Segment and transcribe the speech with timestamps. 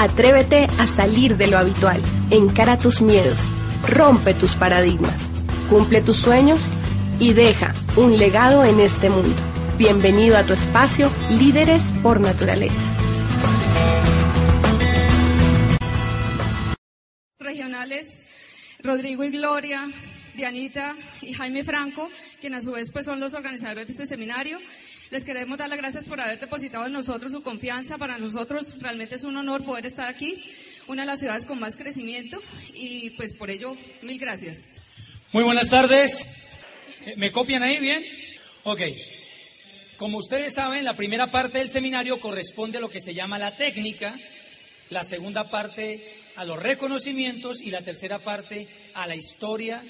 [0.00, 3.40] Atrévete a salir de lo habitual, encara tus miedos,
[3.82, 5.16] rompe tus paradigmas,
[5.68, 6.60] cumple tus sueños
[7.18, 9.34] y deja un legado en este mundo.
[9.76, 12.80] Bienvenido a tu espacio Líderes por Naturaleza.
[17.40, 18.06] Regionales,
[18.84, 19.88] Rodrigo y Gloria,
[20.36, 22.08] Dianita y Jaime Franco,
[22.40, 24.58] quienes a su vez pues, son los organizadores de este seminario.
[25.10, 27.96] Les queremos dar las gracias por haber depositado en nosotros su confianza.
[27.96, 30.44] Para nosotros realmente es un honor poder estar aquí,
[30.86, 32.38] una de las ciudades con más crecimiento
[32.74, 34.66] y pues por ello mil gracias.
[35.32, 36.26] Muy buenas tardes.
[37.06, 38.04] Eh, ¿Me copian ahí bien?
[38.64, 38.82] Ok.
[39.96, 43.56] Como ustedes saben, la primera parte del seminario corresponde a lo que se llama la
[43.56, 44.14] técnica,
[44.90, 49.82] la segunda parte a los reconocimientos y la tercera parte a la historia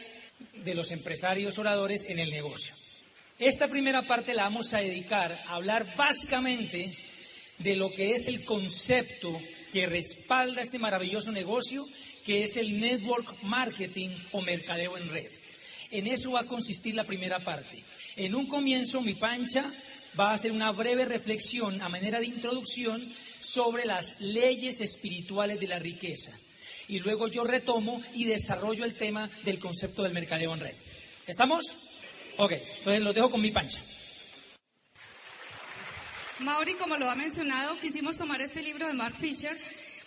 [0.64, 2.72] de los empresarios oradores en el negocio.
[3.38, 6.92] Esta primera parte la vamos a dedicar a hablar básicamente
[7.58, 9.40] de lo que es el concepto
[9.72, 11.86] que respalda este maravilloso negocio,
[12.26, 15.30] que es el network marketing o mercadeo en red.
[15.92, 17.84] En eso va a consistir la primera parte.
[18.16, 19.64] En un comienzo, mi pancha
[20.18, 23.00] va a hacer una breve reflexión a manera de introducción
[23.40, 26.32] sobre las leyes espirituales de la riqueza.
[26.88, 30.74] Y luego yo retomo y desarrollo el tema del concepto del mercadeo en red.
[31.28, 31.76] ¿Estamos?
[32.38, 33.80] Ok, entonces lo dejo con mi pancha.
[36.38, 39.56] Mauri, como lo ha mencionado, quisimos tomar este libro de Mark Fisher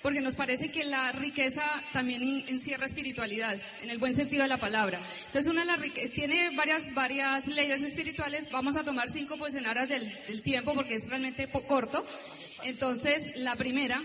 [0.02, 4.58] porque nos parece que la riqueza también encierra espiritualidad, en el buen sentido de la
[4.58, 5.02] palabra.
[5.26, 5.78] Entonces, una la
[6.16, 8.50] tiene varias, varias leyes espirituales.
[8.50, 12.06] Vamos a tomar cinco pues en aras del, del tiempo porque es realmente corto.
[12.64, 14.02] Entonces, la primera,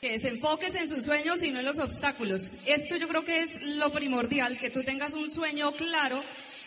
[0.00, 2.52] que es enfoques en sus sueños y no en los obstáculos.
[2.66, 6.22] Esto yo creo que es lo primordial, que tú tengas un sueño claro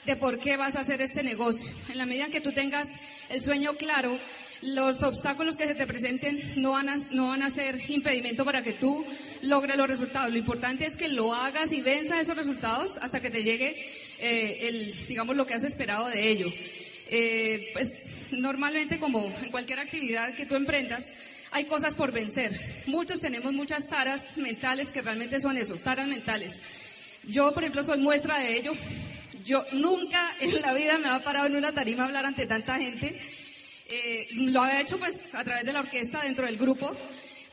[0.08, 1.70] de por qué vas a hacer este negocio.
[1.90, 2.88] En la medida que tú tengas
[3.30, 4.18] el sueño claro,
[4.62, 8.64] los obstáculos que se te presenten no van a, no van a ser impedimento para
[8.64, 9.06] que tú
[9.42, 10.32] logres los resultados.
[10.32, 13.76] Lo importante es que lo hagas y venza esos resultados hasta que te llegue
[14.18, 16.48] eh, el, digamos, lo que has esperado de ello.
[17.10, 21.06] Eh, pues normalmente, como en cualquier actividad que tú emprendas,
[21.52, 22.58] hay cosas por vencer.
[22.88, 26.58] Muchos tenemos muchas taras mentales que realmente son eso, taras mentales.
[27.24, 28.72] Yo, por ejemplo, soy muestra de ello.
[29.48, 32.78] Yo nunca en la vida me había parado en una tarima a hablar ante tanta
[32.78, 33.18] gente.
[33.88, 36.92] Eh, lo había hecho pues a través de la orquesta dentro del grupo,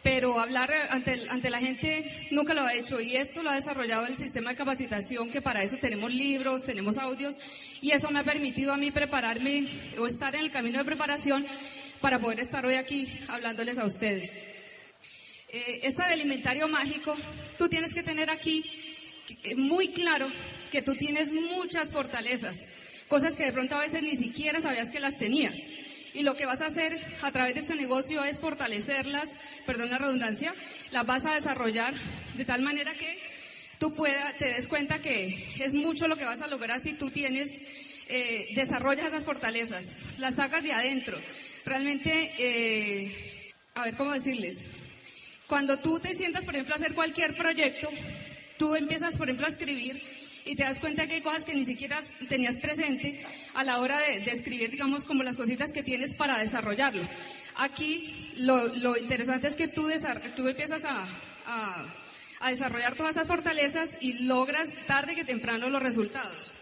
[0.03, 4.07] pero hablar ante, ante la gente nunca lo ha hecho y esto lo ha desarrollado
[4.07, 7.37] el sistema de capacitación que para eso tenemos libros, tenemos audios
[7.81, 11.47] y eso me ha permitido a mí prepararme o estar en el camino de preparación
[12.01, 14.33] para poder estar hoy aquí hablándoles a ustedes.
[15.49, 17.15] Eh, esta del inventario mágico,
[17.57, 18.65] tú tienes que tener aquí
[19.57, 20.29] muy claro
[20.75, 22.67] que tú tienes muchas fortalezas,
[23.07, 25.57] cosas que de pronto a veces ni siquiera sabías que las tenías.
[26.13, 29.99] Y lo que vas a hacer a través de este negocio es fortalecerlas, perdón la
[29.99, 30.53] redundancia,
[30.91, 31.95] las vas a desarrollar
[32.37, 33.17] de tal manera que
[33.79, 37.09] tú pueda, te des cuenta que es mucho lo que vas a lograr si tú
[37.09, 37.63] tienes,
[38.09, 41.17] eh, desarrollas esas fortalezas, las sacas de adentro.
[41.65, 44.59] Realmente, eh, a ver cómo decirles,
[45.47, 47.91] cuando tú te sientas, por ejemplo, a hacer cualquier proyecto,
[48.59, 50.03] tú empiezas, por ejemplo, a escribir
[50.45, 53.25] y te das cuenta que hay cosas que ni siquiera tenías presente
[53.55, 57.03] a la hora de, escribir, digamos, como las cositas que tienes para desarrollarlo.
[57.57, 59.89] Aquí lo, interesante es que tú,
[60.37, 61.07] tú empiezas a,
[62.41, 66.53] a, desarrollar todas esas fortalezas y logras tarde que temprano los resultados.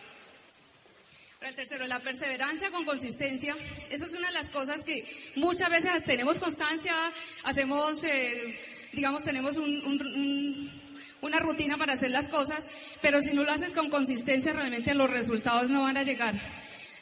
[1.39, 3.57] Para el tercero, la perseverancia con consistencia.
[3.91, 5.05] Eso es una de las cosas que
[5.35, 6.95] muchas veces tenemos constancia,
[7.43, 8.61] hacemos, eh,
[8.93, 10.82] digamos, tenemos un
[11.23, 12.67] una rutina para hacer las cosas,
[13.01, 16.35] pero si no lo haces con consistencia, realmente los resultados no van a llegar.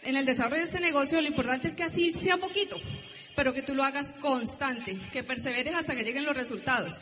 [0.02, 2.76] En el desarrollo de este negocio, lo importante es que así sea poquito,
[3.34, 6.94] pero que tú lo hagas constante, que perseveres hasta que lleguen los resultados.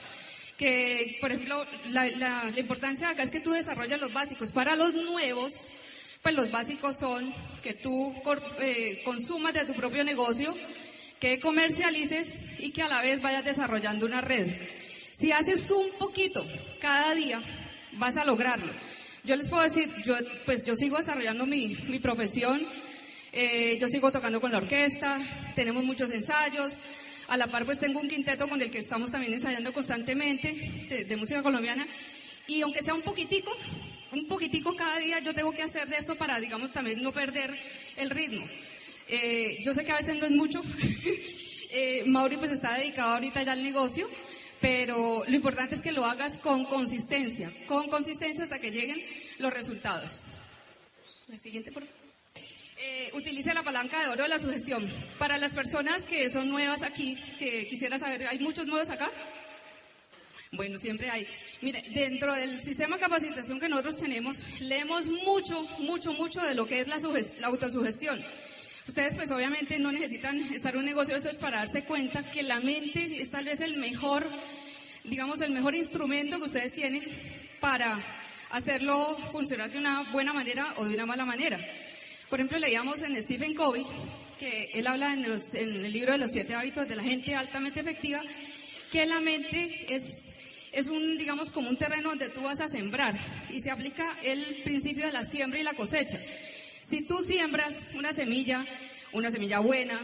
[0.57, 4.51] Que, por ejemplo, la, importancia acá es que tú desarrollas los básicos.
[4.51, 5.53] Para los nuevos,
[6.23, 8.13] pues los básicos son que tú
[8.61, 10.55] eh, consumas de tu propio negocio,
[11.21, 14.49] que comercialices y que a la vez vayas desarrollando una red.
[15.19, 16.47] Si haces un poquito
[16.81, 17.43] cada día,
[17.95, 18.73] vas a lograrlo.
[19.25, 20.15] Yo les puedo decir, yo,
[20.47, 22.65] pues yo sigo desarrollando mi, mi profesión,
[23.33, 25.19] eh, yo sigo tocando con la orquesta,
[25.57, 26.75] tenemos muchos ensayos,
[27.27, 31.17] a la par pues tengo un quinteto con el que estamos también ensayando constantemente de,
[31.17, 31.85] música colombiana
[32.47, 33.51] y aunque sea un poquitico,
[34.13, 37.59] un poquitico cada día yo tengo que hacer de esto para, digamos, también no perder
[37.97, 38.47] el ritmo.
[39.09, 40.63] Eh, yo sé que a veces no es mucho.
[41.71, 44.07] eh, Mauri pues está dedicado ahorita ya al negocio,
[44.61, 49.01] pero lo importante es que lo hagas con consistencia, con consistencia hasta que lleguen
[49.39, 50.23] los resultados.
[51.29, 51.85] La siguiente, por
[52.81, 54.89] eh, utilice la palanca de oro de la sugestión.
[55.19, 59.11] Para las personas que son nuevas aquí, que quisiera saber, ¿hay muchos nuevos acá?
[60.53, 61.27] Bueno, siempre hay.
[61.61, 66.67] Mire, dentro del sistema de capacitación que nosotros tenemos, leemos mucho, mucho, mucho de lo
[66.67, 66.99] que es la,
[67.41, 68.25] la autosugestión.
[68.89, 72.43] Ustedes pues obviamente no necesitan estar en un negocio, eso es para darse cuenta que
[72.43, 74.27] la mente es tal vez el mejor,
[75.05, 77.05] digamos, el mejor instrumento que ustedes tienen
[77.61, 77.99] para
[78.51, 81.59] hacerlo funcionar de una buena manera o de una mala manera.
[82.31, 83.85] Por ejemplo, leíamos en Stephen Covey,
[84.39, 87.81] que él habla en, en el libro de los siete hábitos de la gente altamente
[87.81, 88.23] efectiva,
[88.91, 90.25] que la mente es
[90.73, 93.19] es un, digamos, como un terreno donde tú vas a sembrar
[93.51, 96.19] y se aplica el principio de la siembra y la cosecha.
[96.89, 98.65] Si tú siembras una semilla,
[99.13, 100.01] una semilla buena,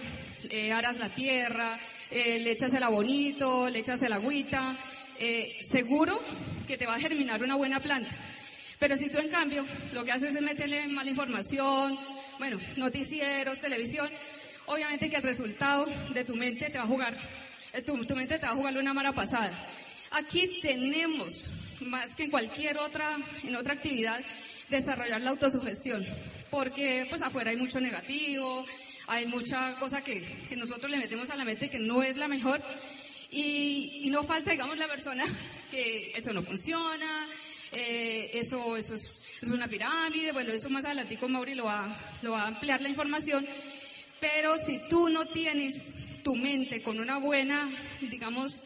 [0.50, 1.78] eh, aras la tierra,
[2.10, 4.76] eh, le echas el abonito, le echas el agüita,
[5.18, 6.20] eh, seguro
[6.68, 8.14] que te va a germinar una buena planta.
[8.78, 9.64] Pero si tú en cambio
[9.94, 11.98] lo que haces es meterle mala información,
[12.38, 14.10] bueno, noticieros, televisión,
[14.66, 17.16] obviamente que el resultado de tu mente te va a jugar,
[17.86, 19.58] tu, tu mente te va a jugar una mala pasada.
[20.10, 21.50] Aquí tenemos,
[21.80, 24.22] más que en cualquier otra, en otra actividad,
[24.76, 26.04] desarrollar la autosugestión,
[26.50, 28.64] porque pues afuera hay mucho negativo,
[29.06, 32.28] hay mucha cosa que, que nosotros le metemos a la mente que no es la
[32.28, 32.62] mejor,
[33.36, 35.24] y, no falta, digamos, la persona
[35.70, 37.26] que eso no funciona,
[37.72, 42.30] eh, eso, eso es, una pirámide, bueno, eso más adelante con Mauri lo va, lo
[42.30, 43.44] va a ampliar la información,
[44.20, 47.68] pero si tú no tienes tu mente con una buena,
[48.00, 48.62] digamos,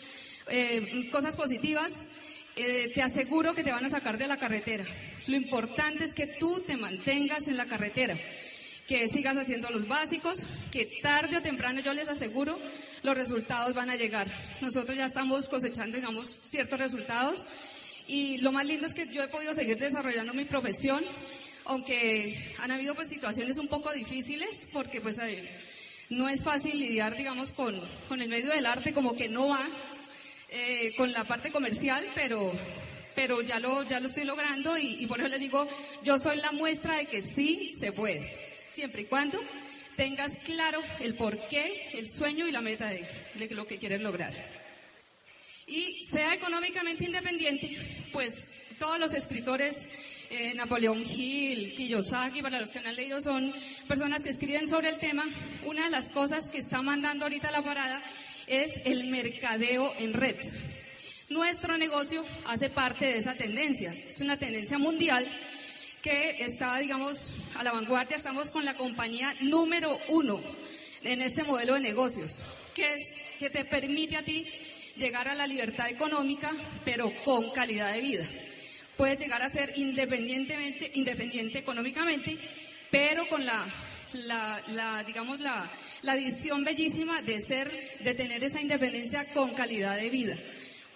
[0.48, 1.90] eh, cosas positivas,
[2.54, 4.84] eh, te aseguro que te van a sacar de la carretera.
[5.28, 8.18] Lo importante es que tú te mantengas en la carretera,
[8.86, 10.40] que sigas haciendo los básicos,
[10.72, 12.58] que tarde o temprano yo les aseguro
[13.02, 14.26] los resultados van a llegar.
[14.62, 17.46] Nosotros ya estamos cosechando, digamos, ciertos resultados
[18.06, 21.04] y lo más lindo es que yo he podido seguir desarrollando mi profesión,
[21.66, 25.46] aunque han habido pues situaciones un poco difíciles porque pues eh,
[26.08, 27.78] no es fácil lidiar, digamos, con,
[28.08, 29.68] con el medio del arte como que no va
[30.48, 32.50] eh, con la parte comercial, pero,
[33.18, 35.66] pero ya, lo, ya lo estoy logrando y, por eso les digo,
[36.04, 38.32] yo soy la muestra de que sí se puede,
[38.74, 39.40] siempre y cuando
[39.96, 43.04] tengas claro el porqué, el sueño y la meta de,
[43.50, 44.32] lo que quieres lograr.
[45.66, 47.76] Y sea económicamente independiente,
[48.12, 49.88] pues todos los escritores
[50.30, 53.52] eh, Napoleón Hill, Kiyosaki, para los que no han leído, son
[53.88, 55.26] personas que escriben sobre el tema.
[55.64, 58.00] Una de las cosas que está mandando ahorita la parada
[58.46, 60.36] es el mercadeo en red.
[61.28, 63.92] Nuestro negocio hace parte de esa tendencia.
[63.92, 65.26] Es una tendencia mundial
[66.00, 68.16] que está, digamos, a la vanguardia.
[68.16, 70.40] Estamos con la compañía número uno
[71.02, 72.38] en este modelo de negocios,
[72.74, 73.02] que es
[73.38, 74.46] que te permite a ti
[74.96, 76.50] llegar a la libertad económica,
[76.82, 78.24] pero con calidad de vida.
[78.96, 82.38] Puedes llegar a ser independientemente, independiente económicamente,
[82.90, 83.66] pero con la,
[84.14, 85.70] la, digamos, la,
[86.00, 87.70] la visión bellísima de ser,
[88.00, 90.36] de tener esa independencia con calidad de vida.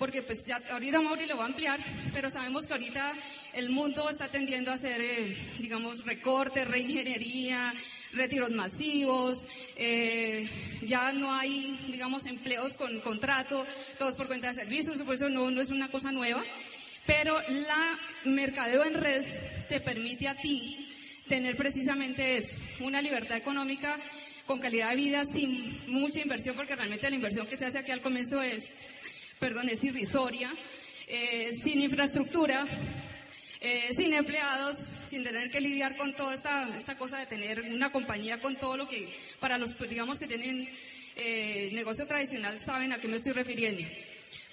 [0.02, 1.78] Porque pues ya ahorita Mauri lo va a ampliar,
[2.12, 3.12] pero sabemos que ahorita
[3.52, 7.72] el mundo está tendiendo a hacer, eh, digamos, recortes, reingeniería,
[8.12, 9.46] retiros masivos,
[9.76, 10.48] eh,
[10.84, 13.64] ya no hay, digamos, empleos con contrato,
[13.96, 16.42] todos por cuenta de servicios, por eso no, no es una cosa nueva.
[17.06, 19.24] Pero la mercadeo en red
[19.68, 20.92] te permite a ti
[21.28, 24.00] tener precisamente eso, una libertad económica
[24.46, 27.92] con calidad de vida sin mucha inversión, porque realmente la inversión que se hace aquí
[27.92, 28.76] al comienzo es,
[29.42, 30.54] perdón, es irrisoria,
[31.08, 32.64] eh, sin infraestructura,
[33.60, 37.90] eh, sin empleados, sin tener que lidiar con toda esta, esta cosa de tener una
[37.90, 40.68] compañía con todo lo que, para los, digamos, que tienen
[41.16, 43.82] eh, negocio tradicional, saben a qué me estoy refiriendo.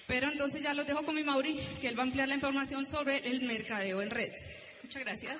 [0.07, 2.83] Pero entonces ya los dejo con mi Mauri, que él va a ampliar la información
[2.83, 4.33] sobre el mercadeo en red.
[4.81, 5.37] Muchas gracias.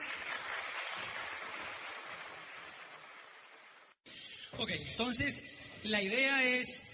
[4.59, 6.88] Ok, entonces la idea es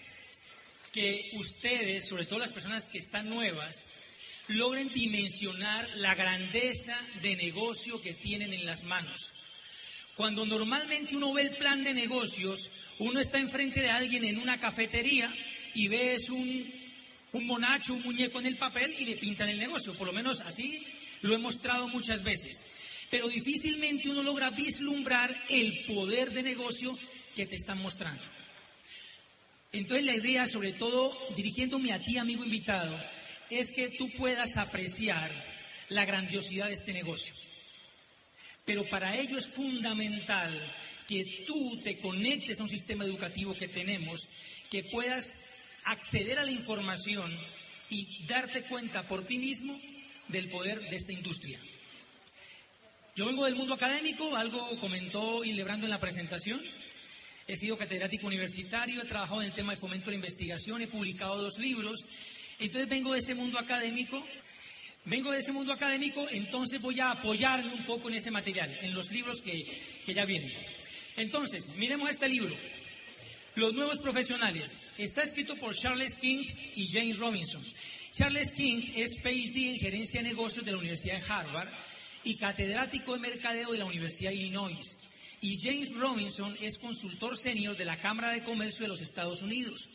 [0.96, 3.86] que ustedes, sobre todo las personas que están nuevas,
[4.48, 9.34] logren dimensionar la grandeza de negocio que tienen en las manos.
[10.16, 14.58] Cuando normalmente uno ve el plan de negocios, uno está enfrente de alguien en una
[14.58, 15.30] cafetería
[15.74, 16.66] y ves un,
[17.34, 19.94] un monacho, un muñeco en el papel y le pintan el negocio.
[19.96, 20.82] Por lo menos así
[21.24, 22.64] lo he mostrado muchas veces.
[23.12, 26.98] Pero difícilmente uno logra vislumbrar el poder de negocio
[27.36, 28.24] que te están mostrando.
[29.76, 32.98] Entonces la idea, sobre todo dirigiéndome a ti, amigo invitado,
[33.50, 35.30] es que tú puedas apreciar
[35.90, 37.34] la grandiosidad de este negocio.
[38.64, 40.74] Pero para ello es fundamental
[41.10, 44.30] que tú te conectes a un sistema educativo que tenemos,
[44.72, 45.36] que puedas
[45.84, 47.30] acceder a la información
[47.90, 49.78] y darte cuenta por ti mismo
[50.30, 51.60] del poder de esta industria.
[53.18, 56.62] Yo vengo del mundo académico, algo comentó Ilebrando en la presentación.
[57.48, 60.88] He sido catedrático universitario, he trabajado en el tema de fomento de la investigación, he
[60.88, 62.04] publicado dos libros
[62.60, 64.26] Entonces vengo de ese mundo académico,
[65.06, 68.94] vengo de ese mundo académico, entonces voy a apoyarme un poco en ese material, en
[68.94, 69.66] los libros que,
[70.06, 70.52] que ya vienen.
[71.18, 72.56] Entonces, miremos este libro,
[73.56, 74.78] Los Nuevos Profesionales.
[74.98, 77.64] Está escrito por Charles King y James Robinson.
[78.12, 81.70] Charles King es PhD en gerencia de negocios de la Universidad de Harvard
[82.24, 84.98] y catedrático de mercadeo de la Universidad de Illinois.
[85.46, 89.88] Y James Robinson es consultor senior de la Cámara de Comercio de los Estados Unidos.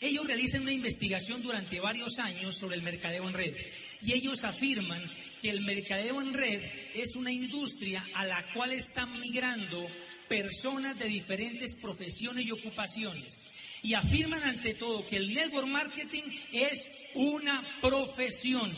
[0.00, 3.54] Ellos realizan una investigación durante varios años sobre el mercadeo en red
[4.02, 5.02] y ellos afirman
[5.40, 6.60] que el mercadeo en red
[6.92, 9.88] es una industria a la cual están migrando
[10.28, 13.38] personas de diferentes profesiones y ocupaciones.
[13.82, 18.70] Y afirman ante todo que el network marketing es una profesión.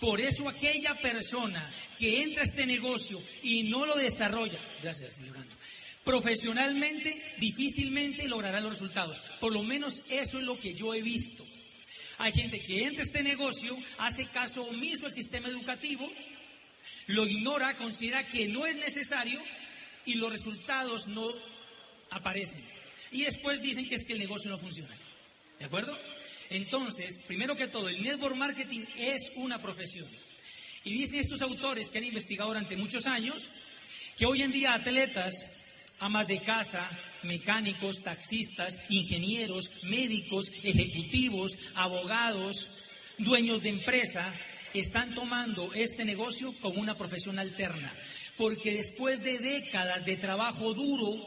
[0.00, 1.64] Por eso aquella persona
[1.98, 5.36] que entra a este negocio y no lo desarrolla, gracias, señor
[6.06, 9.20] profesionalmente difícilmente logrará los resultados.
[9.40, 11.44] Por lo menos eso es lo que yo he visto.
[12.18, 16.10] Hay gente que entra a este negocio, hace caso omiso al sistema educativo,
[17.08, 19.42] lo ignora, considera que no es necesario
[20.04, 21.26] y los resultados no
[22.10, 22.62] aparecen.
[23.10, 24.94] Y después dicen que es que el negocio no funciona.
[25.58, 25.98] ¿De acuerdo?
[26.50, 30.06] Entonces, primero que todo, el network marketing es una profesión.
[30.86, 33.50] Y dicen estos autores que han investigado durante muchos años
[34.16, 36.88] que hoy en día atletas amas de casa,
[37.24, 42.70] mecánicos, taxistas, ingenieros, médicos, ejecutivos, abogados,
[43.18, 44.32] dueños de empresa,
[44.74, 47.92] están tomando este negocio como una profesión alterna.
[48.36, 51.18] Porque después de décadas de trabajo duro,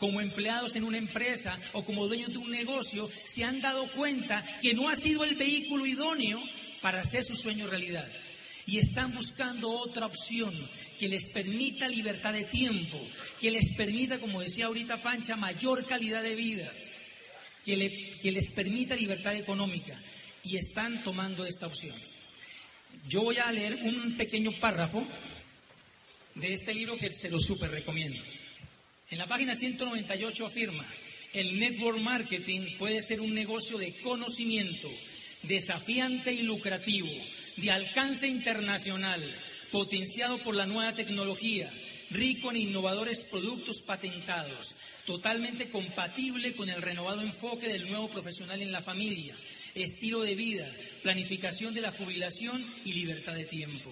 [0.00, 4.42] como empleados en una empresa o como dueños de un negocio, se han dado cuenta
[4.60, 6.42] que no ha sido el vehículo idóneo
[6.82, 8.10] para hacer su sueño realidad.
[8.66, 10.54] Y están buscando otra opción
[10.98, 13.00] que les permita libertad de tiempo,
[13.40, 16.72] que les permita, como decía ahorita Pancha, mayor calidad de vida,
[17.64, 20.00] que, que les permita libertad económica.
[20.42, 21.96] Y están tomando esta opción.
[23.08, 25.06] Yo voy a leer un pequeño párrafo
[26.34, 28.22] de este libro que se lo súper recomiendo.
[29.10, 30.84] En la página 198 afirma,
[31.32, 34.88] el network marketing puede ser un negocio de conocimiento,
[35.46, 37.10] desafiante y lucrativo,
[37.56, 39.22] de alcance internacional,
[39.70, 41.72] potenciado por la nueva tecnología,
[42.10, 44.74] rico en innovadores productos patentados,
[45.06, 49.34] totalmente compatible con el renovado enfoque del nuevo profesional en la familia,
[49.74, 50.70] estilo de vida,
[51.02, 53.90] planificación de la jubilación y libertad de tiempo.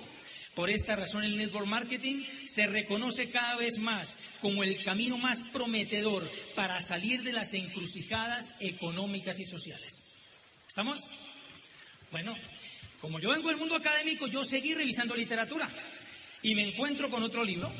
[0.54, 5.44] Por esta razón el network marketing se reconoce cada vez más como el camino más
[5.44, 10.02] prometedor para salir de las encrucijadas económicas y sociales.
[10.68, 11.00] ¿Estamos?
[12.12, 12.36] Bueno,
[13.00, 15.66] como yo vengo del mundo académico, yo seguí revisando literatura
[16.42, 17.72] y me encuentro con otro libro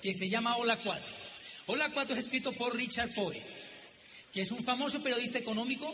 [0.00, 1.04] que se llama Hola 4.
[1.66, 3.42] Hola 4 es escrito por Richard Poe,
[4.32, 5.92] que es un famoso periodista económico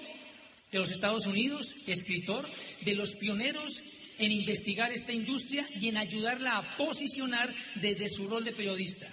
[0.71, 2.47] de los Estados Unidos, escritor
[2.83, 3.83] de los pioneros
[4.19, 9.07] en investigar esta industria y en ayudarla a posicionar desde su rol de periodista.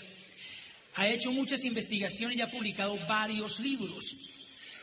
[0.96, 4.31] Ha hecho muchas investigaciones y ha publicado varios libros.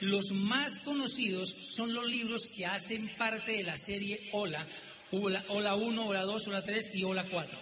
[0.00, 4.64] Los más conocidos son los libros que hacen parte de la serie Hola,
[5.10, 7.58] Hola, 1, Hola 2, Hola 3 y Hola 4.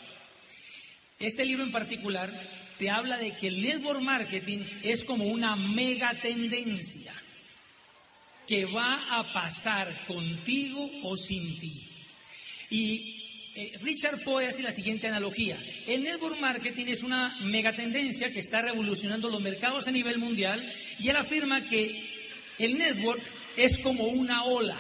[1.19, 2.31] Este libro en particular
[2.78, 7.14] te habla de que el network marketing es como una mega tendencia
[8.47, 11.88] que va a pasar contigo o sin ti.
[12.69, 13.23] Y
[13.55, 15.59] eh, Richard Poe hace la siguiente analogía.
[15.87, 21.09] El network marketing es una megatendencia que está revolucionando los mercados a nivel mundial y
[21.09, 22.15] él afirma que
[22.58, 23.22] el network
[23.56, 24.78] es como una ola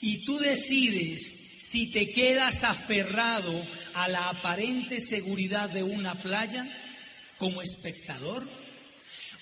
[0.00, 6.66] y tú decides si te quedas aferrado a la aparente seguridad de una playa
[7.38, 8.46] como espectador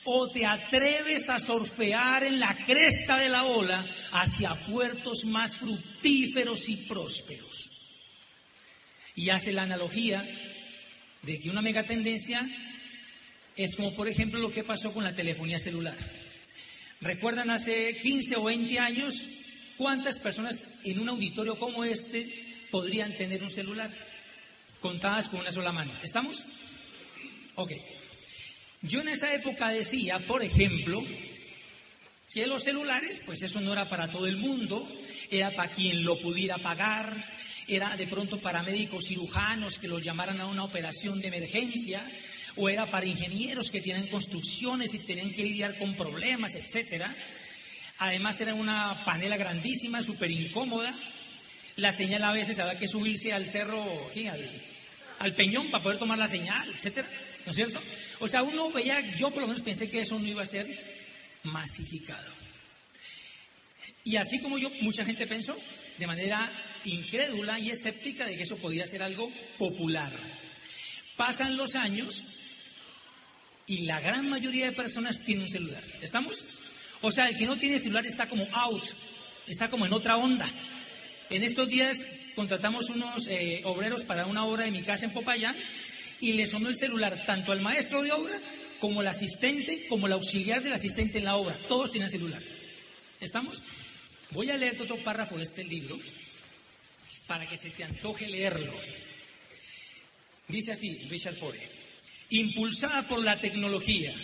[0.05, 6.69] o te atreves a surfear en la cresta de la ola hacia puertos más fructíferos
[6.69, 7.71] y prósperos.
[9.15, 10.27] Y hace la analogía
[11.23, 12.49] de que una megatendencia
[13.57, 15.97] es como por ejemplo lo que pasó con la telefonía celular.
[17.03, 19.27] ¿Recuerdan hace 15 o 20 años
[19.77, 22.33] cuántas personas en un auditorio como este
[22.71, 23.91] podrían tener un celular?
[24.81, 25.93] Contadas con una sola mano.
[26.05, 26.45] ¿Estamos?
[27.57, 27.73] Ok.
[28.83, 31.05] Yo en esa época decía, por ejemplo,
[32.33, 34.89] que los celulares, pues eso no era para todo el mundo,
[35.29, 37.17] era para quien lo pudiera pagar,
[37.67, 42.01] era de pronto para médicos cirujanos que los llamaran a una operación de emergencia,
[42.57, 47.15] o era para ingenieros que tienen construcciones y tenían que lidiar con problemas, etcétera.
[47.99, 50.95] Además era una panela grandísima, súper incómoda.
[51.77, 53.83] La señal a veces había que subirse al cerro,
[55.19, 57.09] Al, peñón para poder tomar la señal, etcétera.
[57.47, 57.81] ¿No es cierto?
[58.21, 60.67] O sea, uno veía, yo por lo menos pensé que eso no iba a ser
[61.45, 62.31] masificado.
[64.05, 65.57] Y así como yo, mucha gente pensó
[65.99, 66.51] de manera
[66.85, 70.13] incrédula y escéptica de que eso podía ser algo popular.
[71.17, 72.42] Pasan los años
[73.67, 75.83] y la gran mayoría de personas tienen un celular.
[76.01, 76.45] ¿Estamos?
[77.01, 78.85] O sea, el que no tiene celular está como out,
[79.47, 80.49] está como en otra onda.
[81.31, 85.57] En estos días contratamos unos eh, obreros para una obra de mi casa en Popayán
[86.21, 88.39] y le sonó el celular tanto al maestro de obra
[88.79, 91.57] como al asistente, como el auxiliar del asistente en la obra.
[91.69, 92.43] Todos tienen celular.
[93.21, 93.63] ¿Estamos?
[94.31, 95.99] Voy a leerte otro párrafo de este libro
[97.27, 98.73] para que se te antoje leerlo.
[100.49, 101.61] Dice así Richard Fore,
[102.33, 104.15] impulsada por la tecnología,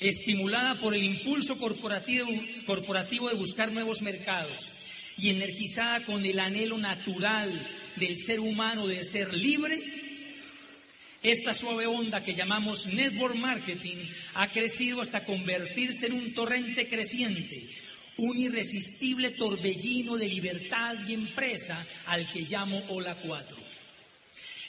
[0.00, 2.28] estimulada por el impulso corporativo,
[2.66, 4.70] corporativo de buscar nuevos mercados
[5.16, 7.50] y energizada con el anhelo natural
[7.96, 9.80] del ser humano de ser libre,
[11.22, 13.98] esta suave onda que llamamos network marketing
[14.34, 17.68] ha crecido hasta convertirse en un torrente creciente,
[18.16, 23.56] un irresistible torbellino de libertad y empresa al que llamo Ola 4.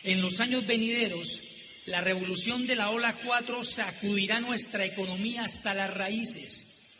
[0.03, 5.93] En los años venideros, la revolución de la Ola 4 sacudirá nuestra economía hasta las
[5.93, 6.97] raíces,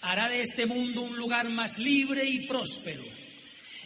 [0.00, 3.02] hará de este mundo un lugar más libre y próspero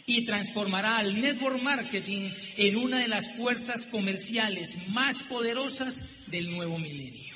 [0.05, 6.79] y transformará al network marketing en una de las fuerzas comerciales más poderosas del nuevo
[6.79, 7.35] milenio.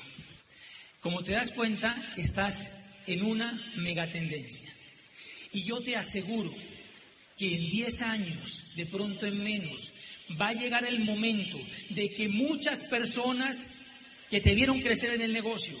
[1.00, 4.70] Como te das cuenta, estás en una megatendencia.
[5.52, 6.52] Y yo te aseguro
[7.36, 9.91] que en 10 años, de pronto en menos,
[10.40, 11.58] va a llegar el momento
[11.90, 13.66] de que muchas personas
[14.30, 15.76] que te vieron crecer en el negocio,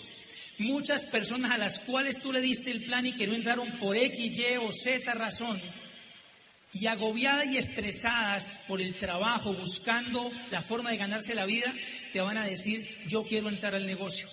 [0.58, 3.96] muchas personas a las cuales tú le diste el plan y que no entraron por
[3.96, 5.60] X, Y o Z razón,
[6.74, 11.72] y agobiadas y estresadas por el trabajo, buscando la forma de ganarse la vida,
[12.12, 14.26] te van a decir, yo quiero entrar al negocio.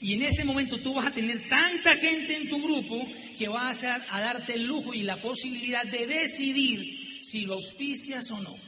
[0.00, 3.04] Y en ese momento tú vas a tener tanta gente en tu grupo
[3.36, 8.30] que vas a, a darte el lujo y la posibilidad de decidir si lo auspicias
[8.30, 8.67] o no.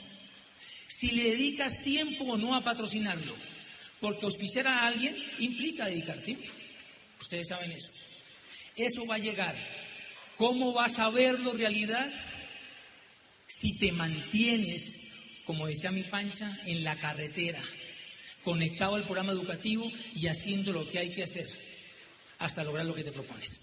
[1.01, 3.35] Si le dedicas tiempo o no a patrocinarlo.
[4.01, 6.47] Porque auspiciar a alguien implica dedicar tiempo.
[7.21, 7.91] Ustedes saben eso.
[8.77, 9.57] Eso va a llegar.
[10.37, 12.11] ¿Cómo vas a verlo realidad?
[13.61, 15.11] si te mantienes,
[15.45, 17.61] como decía mi pancha, en la carretera,
[18.43, 21.47] conectado al programa educativo y haciendo lo que hay que hacer
[22.39, 23.61] hasta lograr lo que te propones.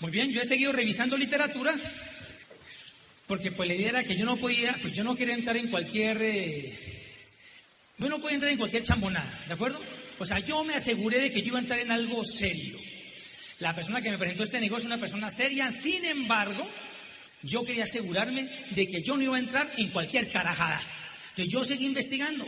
[0.00, 1.74] Muy bien, yo he seguido revisando literatura
[3.30, 5.68] porque pues la idea era que yo no podía, pues yo no quería entrar en
[5.68, 6.76] cualquier, eh,
[7.96, 9.80] yo no podía entrar en cualquier chambonada, ¿de acuerdo?
[10.18, 12.76] O sea, yo me aseguré de que yo iba a entrar en algo serio.
[13.60, 16.68] La persona que me presentó este negocio es una persona seria, sin embargo,
[17.44, 20.82] yo quería asegurarme de que yo no iba a entrar en cualquier carajada.
[21.28, 22.44] Entonces yo seguí investigando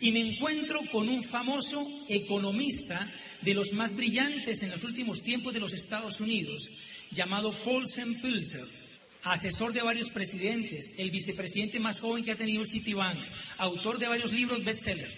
[0.00, 3.06] y me encuentro con un famoso economista
[3.42, 6.70] de los más brillantes en los últimos tiempos de los Estados Unidos,
[7.10, 8.83] llamado Paulsen Pilser,
[9.24, 13.18] asesor de varios presidentes, el vicepresidente más joven que ha tenido Citibank,
[13.58, 15.10] autor de varios libros bestseller.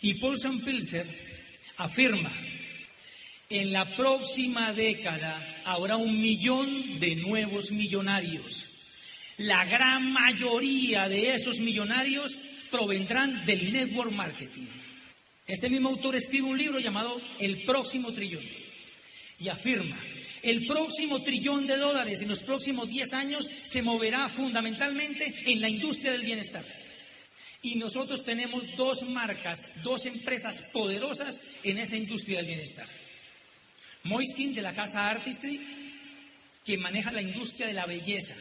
[0.00, 1.06] Y Paulsen Pilser
[1.76, 2.32] afirma
[3.52, 8.68] en la próxima década habrá un millón de nuevos millonarios.
[9.36, 12.34] La gran mayoría de esos millonarios
[12.70, 14.66] provendrán del network marketing.
[15.46, 18.44] Este mismo autor escribe un libro llamado El próximo trillón
[19.38, 19.98] y afirma,
[20.42, 25.68] el próximo trillón de dólares en los próximos 10 años se moverá fundamentalmente en la
[25.68, 26.64] industria del bienestar.
[27.62, 32.86] Y nosotros tenemos dos marcas, dos empresas poderosas en esa industria del bienestar.
[34.02, 35.60] Moiskin de la Casa Artistry,
[36.64, 38.34] que maneja la industria de la belleza,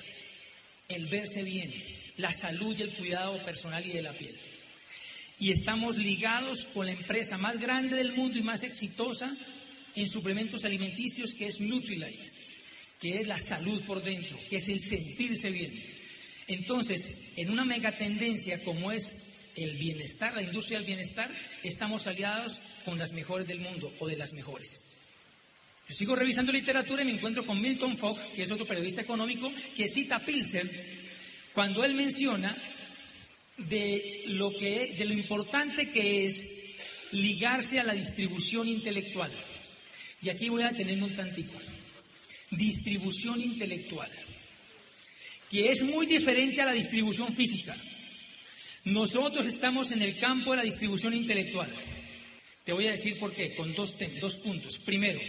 [0.87, 1.71] el verse bien,
[2.17, 4.35] la salud y el cuidado personal y de la piel.
[5.37, 9.31] Y estamos ligados con la empresa más grande del mundo y más exitosa
[9.95, 12.31] en suplementos alimenticios, que es Nutrilite,
[12.99, 15.71] que es la salud por dentro, que es el sentirse bien.
[16.47, 21.29] Entonces, en una megatendencia como es el bienestar, la industria del bienestar,
[21.63, 24.91] estamos aliados con las mejores del mundo o de las mejores.
[25.89, 29.51] Yo sigo revisando literatura y me encuentro con Milton Fogg, que es otro periodista económico,
[29.75, 30.69] que cita a Pilsen
[31.53, 32.55] cuando él menciona
[33.57, 36.77] de lo importante que es
[37.11, 39.31] ligarse a la distribución intelectual.
[40.21, 41.57] Y aquí voy a tener un tantico.
[42.51, 44.11] Distribución intelectual,
[45.49, 47.75] que es muy diferente a la distribución física.
[48.83, 51.71] Nosotros estamos en el campo de la distribución intelectual.
[52.65, 54.77] Te voy a decir por qué, con dos, dos puntos.
[54.79, 55.19] Primero,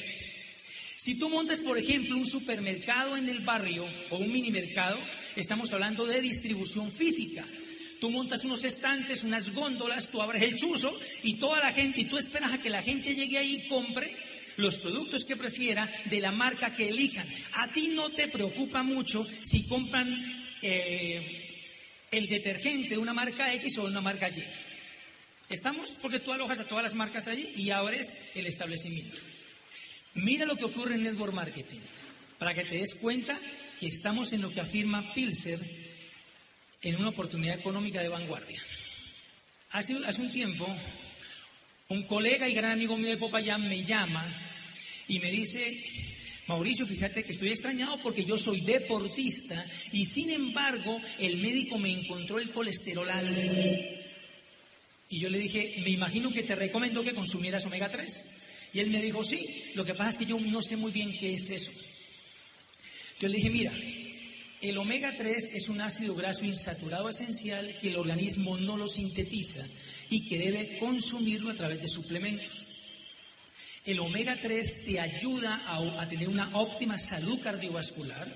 [0.98, 4.98] si tú montas, por ejemplo, un supermercado en el barrio o un mini mercado,
[5.36, 7.44] estamos hablando de distribución física.
[8.00, 12.04] Tú montas unos estantes, unas góndolas, tú abres el chuzo y toda la gente, y
[12.04, 14.14] tú esperas a que la gente llegue ahí y compre,
[14.56, 17.28] los productos que prefiera de la marca que elijan.
[17.54, 20.08] A ti no te preocupa mucho si compran
[20.62, 21.42] eh,
[22.10, 24.44] el detergente de una marca X o una marca Y.
[25.48, 25.90] ¿Estamos?
[26.00, 29.18] Porque tú alojas a todas las marcas allí y abres el establecimiento.
[30.14, 31.80] Mira lo que ocurre en Network Marketing,
[32.38, 33.38] para que te des cuenta
[33.80, 35.58] que estamos en lo que afirma Pilser
[36.82, 38.60] en una oportunidad económica de vanguardia.
[39.70, 40.66] Hace, hace un tiempo,
[41.92, 44.24] un colega y gran amigo mío de Popayán me llama
[45.08, 45.78] y me dice,
[46.46, 51.92] Mauricio, fíjate que estoy extrañado porque yo soy deportista y sin embargo el médico me
[51.92, 53.40] encontró el colesterol alto.
[55.10, 58.38] Y yo le dije, me imagino que te recomiendo que consumieras omega 3.
[58.72, 61.16] Y él me dijo, sí, lo que pasa es que yo no sé muy bien
[61.18, 61.72] qué es eso.
[63.20, 63.72] Yo le dije, mira,
[64.62, 69.62] el omega 3 es un ácido graso insaturado esencial que el organismo no lo sintetiza
[70.12, 72.66] y que debe consumirlo a través de suplementos.
[73.86, 78.28] El omega 3 te ayuda a, tener una óptima salud cardiovascular,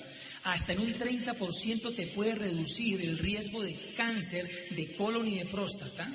[0.45, 5.45] hasta en un 30% te puede reducir el riesgo de cáncer de colon y de
[5.45, 6.11] próstata,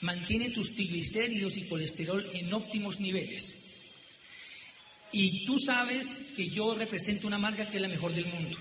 [0.00, 3.96] mantiene tus triglicéridos y colesterol en óptimos niveles.
[5.10, 8.56] Y tú sabes que yo represento una marca que es la mejor del mundo.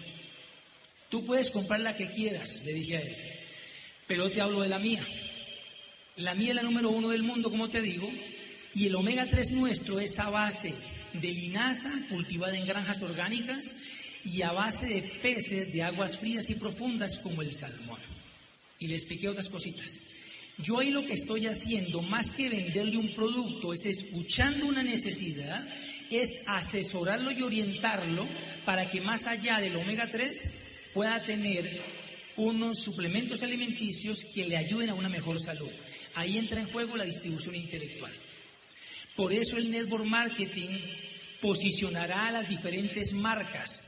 [1.09, 3.15] Tú puedes comprar la que quieras, le dije a él,
[4.07, 5.05] pero te hablo de la mía.
[6.15, 8.07] La es la número uno del mundo, como te digo,
[8.75, 10.71] y el omega 3 nuestro es a base
[11.13, 13.73] de linaza cultivada en granjas orgánicas
[14.23, 17.99] y a base de peces de aguas frías y profundas como el salmón.
[18.77, 20.01] Y le expliqué otras cositas.
[20.59, 25.67] Yo ahí lo que estoy haciendo, más que venderle un producto, es escuchando una necesidad,
[26.11, 28.27] es asesorarlo y orientarlo
[28.65, 31.81] para que más allá del omega 3 pueda tener
[32.35, 35.71] unos suplementos alimenticios que le ayuden a una mejor salud.
[36.15, 38.11] Ahí entra en juego la distribución intelectual.
[39.15, 40.79] Por eso el network marketing
[41.41, 43.81] posicionará a las diferentes marcas,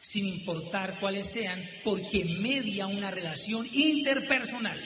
[0.00, 4.78] sin importar cuáles sean, porque media una relación interpersonal.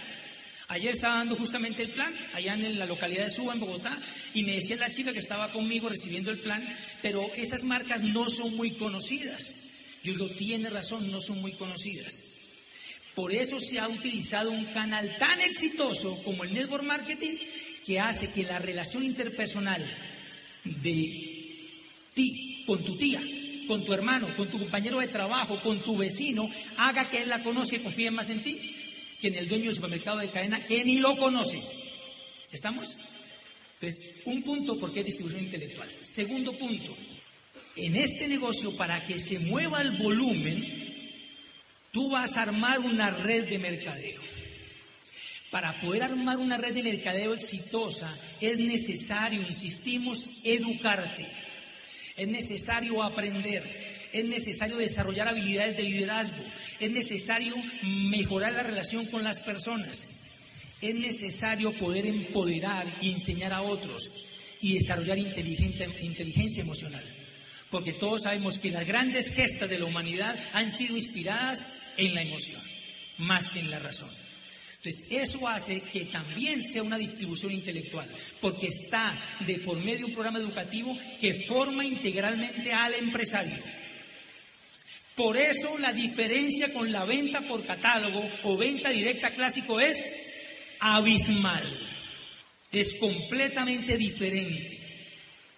[0.69, 3.99] Ayer estaba dando justamente el plan, allá en la localidad de Suba, en Bogotá,
[4.35, 6.63] y me decía la chica que estaba conmigo recibiendo el plan,
[7.01, 9.55] pero esas marcas no son muy conocidas.
[10.05, 12.38] Yo digo, tiene razón, no son muy conocidas.
[13.19, 17.33] Por eso se ha utilizado un canal tan exitoso como el network marketing
[17.85, 19.85] que hace que la relación interpersonal
[20.63, 21.67] de
[22.15, 23.21] ti con tu tía,
[23.67, 27.43] con tu hermano, con tu compañero de trabajo, con tu vecino, haga que él la
[27.43, 28.57] conozca y confíe más en ti
[29.21, 31.61] que en el dueño del supermercado de cadena que ni lo conoce.
[32.53, 32.97] ¿Estamos?
[33.81, 35.89] Entonces, un punto porque es distribución intelectual.
[36.07, 36.97] Segundo punto,
[37.75, 40.88] en este negocio para que se mueva el volumen,
[41.99, 44.21] tú vas a armar una red de mercadeo.
[45.51, 48.09] Para poder armar una red de mercadeo exitosa
[48.41, 51.27] es necesario, insistimos, educarte.
[52.17, 53.65] Es necesario aprender
[54.13, 56.43] es necesario desarrollar habilidades de liderazgo,
[56.81, 60.09] es necesario mejorar la relación con las personas,
[60.81, 64.09] es necesario poder empoderar y enseñar a otros
[64.63, 67.05] y desarrollar inteligencia, emocional.
[67.71, 72.23] Porque todos sabemos que las grandes gestas de la humanidad han sido inspiradas en la
[72.23, 72.61] emoción,
[73.19, 74.11] más que en la razón.
[74.77, 78.09] Entonces, eso hace que también sea una distribución intelectual,
[78.41, 83.61] porque está de por medio de un programa educativo que forma integralmente al empresario.
[85.17, 89.99] Por eso la diferencia con la venta por catálogo o venta directa clásico es
[90.79, 91.65] abismal.
[92.71, 94.79] Es completamente diferente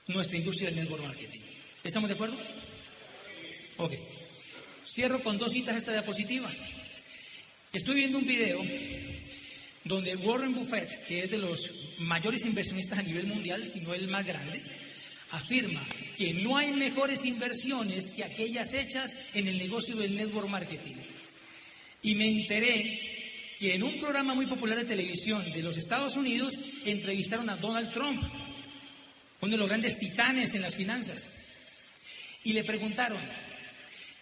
[0.07, 1.49] nuestra industria del network marketing.
[1.82, 2.36] ¿Estamos de acuerdo?
[3.78, 3.94] Ok.
[4.86, 6.50] Cierro con dos citas esta diapositiva.
[7.72, 8.60] Estoy viendo un video
[9.84, 14.08] donde Warren Buffett, que es de los mayores inversionistas a nivel mundial, si no el
[14.08, 14.60] más grande,
[15.30, 15.82] afirma
[16.18, 20.96] que no hay mejores inversiones que aquellas hechas en el negocio del network marketing.
[22.02, 26.58] Y me enteré que en un programa muy popular de televisión de los Estados Unidos
[26.84, 28.22] entrevistaron a Donald Trump,
[29.40, 31.49] uno de los grandes titanes en las finanzas,
[32.44, 33.20] y le preguntaron,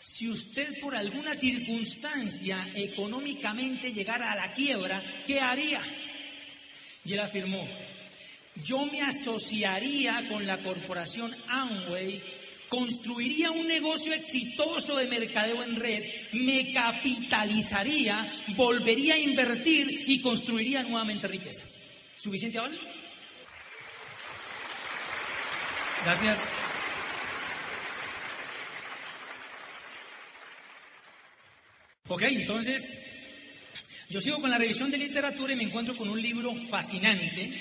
[0.00, 5.80] si usted por alguna circunstancia económicamente llegara a la quiebra, ¿qué haría?
[7.04, 7.66] Y él afirmó,
[8.64, 12.22] yo me asociaría con la corporación Amway,
[12.68, 18.26] construiría un negocio exitoso de mercadeo en red, me capitalizaría,
[18.56, 21.64] volvería a invertir y construiría nuevamente riqueza.
[22.16, 22.78] ¿Suficiente, Aval?
[26.04, 26.38] Gracias.
[32.10, 32.90] Ok, entonces,
[34.08, 37.52] yo sigo con la revisión de literatura y me encuentro con un libro fascinante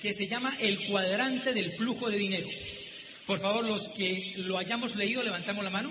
[0.00, 2.48] que se llama El cuadrante del flujo de dinero,
[3.26, 5.90] Por favor, los que lo hayamos leído, levantamos la mano.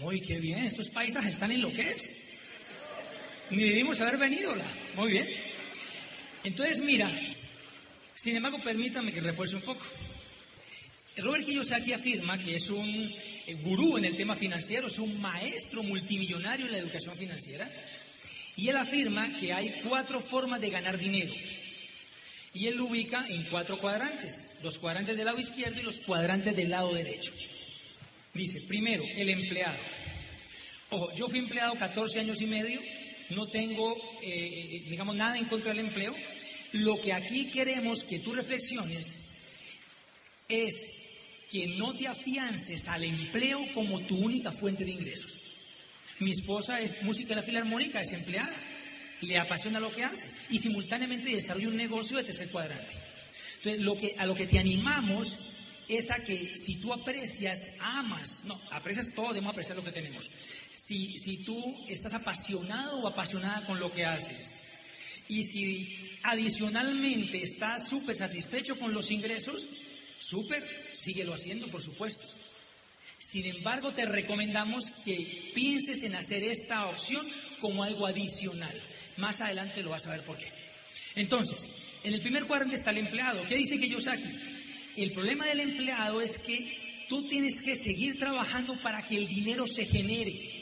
[0.00, 2.30] Muy qué bien, estos paisajes están en lo que es.
[3.50, 4.54] Ni debimos haber venido.
[4.96, 5.28] Muy bien.
[6.44, 7.10] Entonces, mira,
[8.14, 9.84] sin embargo, permítame que refuerce un poco.
[11.16, 12.88] Robert Kiyosaki afirma que es un
[13.46, 17.68] eh, gurú en el tema financiero, es un maestro multimillonario en la educación financiera,
[18.56, 21.34] y él afirma que hay cuatro formas de ganar dinero.
[22.52, 26.54] Y él lo ubica en cuatro cuadrantes, los cuadrantes del lado izquierdo y los cuadrantes
[26.54, 27.32] del lado derecho.
[28.34, 29.78] Dice, primero, el empleado.
[30.90, 32.80] Ojo, yo fui empleado 14 años y medio,
[33.30, 36.14] no tengo, eh, eh, digamos, nada en contra del empleo.
[36.72, 39.30] Lo que aquí queremos que tú reflexiones
[40.48, 40.99] es
[41.50, 45.34] que no te afiances al empleo como tu única fuente de ingresos.
[46.20, 48.54] Mi esposa es música de la filarmónica, es empleada,
[49.22, 52.96] le apasiona lo que hace y simultáneamente desarrolla un negocio de tercer cuadrante.
[53.62, 55.38] Entonces, a lo que te animamos
[55.88, 60.30] es a que si tú aprecias, amas, no, aprecias todo, debemos apreciar lo que tenemos.
[60.74, 64.52] Si, si tú estás apasionado o apasionada con lo que haces
[65.28, 69.68] y si adicionalmente estás súper satisfecho con los ingresos,
[70.20, 72.24] Súper, síguelo haciendo, por supuesto.
[73.18, 77.26] Sin embargo, te recomendamos que pienses en hacer esta opción
[77.60, 78.74] como algo adicional.
[79.16, 80.48] Más adelante lo vas a ver por qué.
[81.16, 81.68] Entonces,
[82.04, 83.42] en el primer cuadrante está el empleado.
[83.46, 84.30] ¿Qué dice Kiyosaki?
[84.96, 89.66] El problema del empleado es que tú tienes que seguir trabajando para que el dinero
[89.66, 90.60] se genere.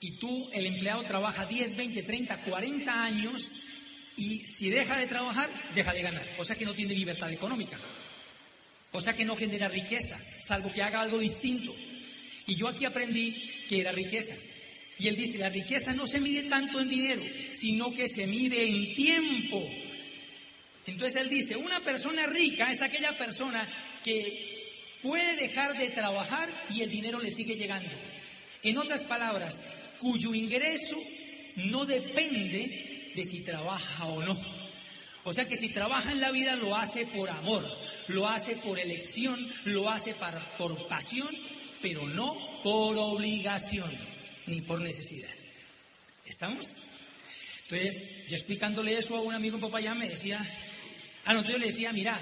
[0.00, 3.50] Y tú, el empleado, trabaja 10, 20, 30, 40 años
[4.16, 6.28] y si deja de trabajar, deja de ganar.
[6.38, 7.78] O sea que no tiene libertad económica.
[8.94, 11.74] O sea que no genera riqueza, salvo que haga algo distinto.
[12.46, 13.32] Y yo aquí aprendí
[13.68, 14.36] que era riqueza.
[15.00, 17.22] Y él dice, la riqueza no se mide tanto en dinero,
[17.54, 19.68] sino que se mide en tiempo.
[20.86, 23.66] Entonces él dice, una persona rica es aquella persona
[24.04, 27.90] que puede dejar de trabajar y el dinero le sigue llegando.
[28.62, 29.58] En otras palabras,
[29.98, 30.96] cuyo ingreso
[31.56, 34.63] no depende de si trabaja o no.
[35.24, 37.64] O sea que si trabaja en la vida lo hace por amor,
[38.08, 40.14] lo hace por elección, lo hace
[40.58, 41.28] por pasión,
[41.80, 43.90] pero no por obligación
[44.46, 45.30] ni por necesidad.
[46.26, 46.68] ¿Estamos?
[47.68, 50.46] Entonces, yo explicándole eso a un amigo en Popayán me decía,
[51.24, 52.18] ah, no, yo le decía, mira,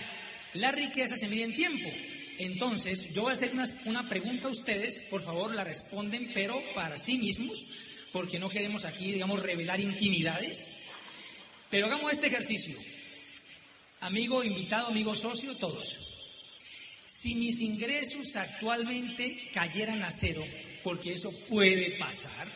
[0.55, 1.91] la riqueza se mide en tiempo.
[2.38, 6.62] Entonces, yo voy a hacer una, una pregunta a ustedes, por favor la responden, pero
[6.75, 7.65] para sí mismos,
[8.12, 10.82] porque no queremos aquí, digamos, revelar intimidades.
[11.72, 12.76] Pero hagamos este ejercicio
[14.02, 15.96] amigo invitado, amigo socio, todos.
[17.06, 20.44] Si mis ingresos actualmente cayeran a cero,
[20.82, 22.48] porque eso puede pasar,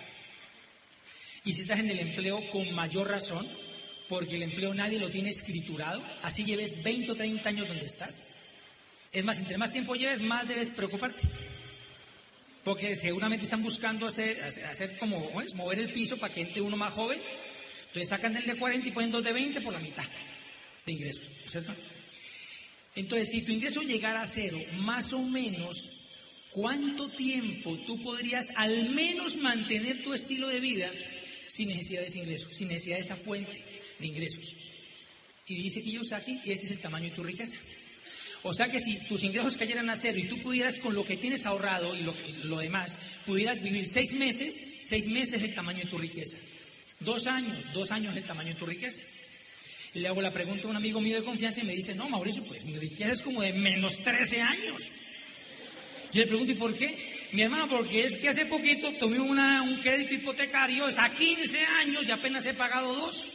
[1.44, 3.48] y si estás en el empleo con mayor razón,
[4.08, 8.22] porque el empleo nadie lo tiene escriturado, así lleves 20 o 30 años donde estás.
[9.12, 11.26] Es más, entre más tiempo lleves, más debes preocuparte.
[12.64, 16.76] Porque seguramente están buscando hacer, hacer como, es mover el piso para que entre uno
[16.76, 17.18] más joven.
[17.96, 20.04] Entonces sacan el de 40 y ponen dos de 20 por la mitad
[20.84, 21.74] de ingresos, ¿cierto?
[22.94, 25.88] Entonces, si tu ingreso llegara a cero, más o menos,
[26.50, 30.90] ¿cuánto tiempo tú podrías al menos mantener tu estilo de vida
[31.48, 33.62] sin necesidad de ese ingreso, sin necesidad de esa fuente
[33.98, 34.44] de ingresos?
[35.46, 37.56] Y dice Kiyosaki, ese es el tamaño de tu riqueza.
[38.42, 41.16] O sea que si tus ingresos cayeran a cero y tú pudieras con lo que
[41.16, 45.84] tienes ahorrado y lo, lo demás, pudieras vivir seis meses, seis meses es el tamaño
[45.84, 46.36] de tu riqueza.
[47.00, 49.02] Dos años, dos años es el tamaño de tu riqueza.
[49.94, 52.08] Y le hago la pregunta a un amigo mío de confianza y me dice, no,
[52.08, 54.90] Mauricio, pues mi riqueza es como de menos 13 años.
[56.12, 57.28] Yo le pregunto, ¿y por qué?
[57.32, 61.58] Mi hermano, porque es que hace poquito tomé una, un crédito hipotecario, es a 15
[61.80, 63.26] años y apenas he pagado dos.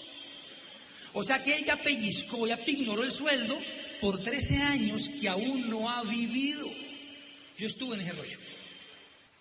[1.14, 3.60] O sea que ella pellizcó, ya ignoró el sueldo
[4.00, 6.72] por 13 años que aún no ha vivido.
[7.58, 8.38] Yo estuve en ese rollo.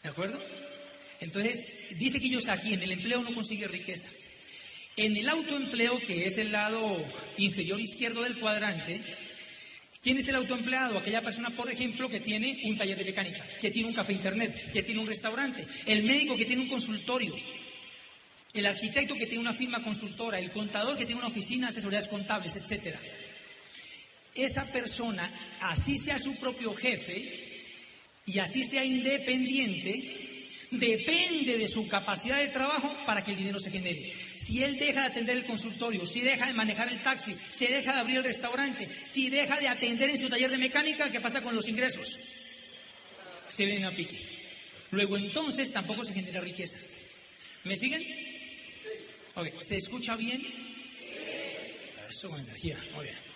[0.03, 0.43] ¿De acuerdo?
[1.21, 1.65] Entonces,
[1.99, 4.09] dice que ellos aquí en el empleo no consigue riqueza.
[4.97, 7.03] En el autoempleo, que es el lado
[7.37, 9.01] inferior izquierdo del cuadrante,
[10.03, 10.99] ¿quién es el autoempleado?
[10.99, 14.73] Aquella persona, por ejemplo, que tiene un taller de mecánica, que tiene un café internet,
[14.73, 17.35] que tiene un restaurante, el médico que tiene un consultorio,
[18.53, 22.09] el arquitecto que tiene una firma consultora, el contador que tiene una oficina de asesorías
[22.09, 22.97] contables, etc.
[24.35, 25.31] Esa persona,
[25.61, 27.63] así sea su propio jefe
[28.27, 30.20] y así sea independiente,
[30.71, 34.13] depende de su capacidad de trabajo para que el dinero se genere.
[34.37, 37.93] Si él deja de atender el consultorio, si deja de manejar el taxi, si deja
[37.93, 41.43] de abrir el restaurante, si deja de atender en su taller de mecánica, ¿qué pasa
[41.43, 42.19] con los ingresos?
[43.49, 44.19] Se ven a pique.
[44.91, 46.79] Luego entonces tampoco se genera riqueza.
[47.65, 48.05] ¿Me siguen?
[49.61, 50.43] ¿se escucha bien?
[52.09, 53.30] Eso con energía, muy bien.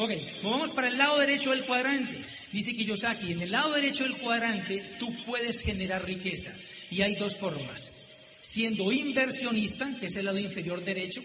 [0.00, 0.12] Ok,
[0.44, 2.22] vamos para el lado derecho del cuadrante.
[2.52, 6.52] Dice Kiyosaki, en el lado derecho del cuadrante tú puedes generar riqueza.
[6.88, 7.92] Y hay dos formas.
[8.40, 11.20] Siendo inversionista, que es el lado inferior derecho,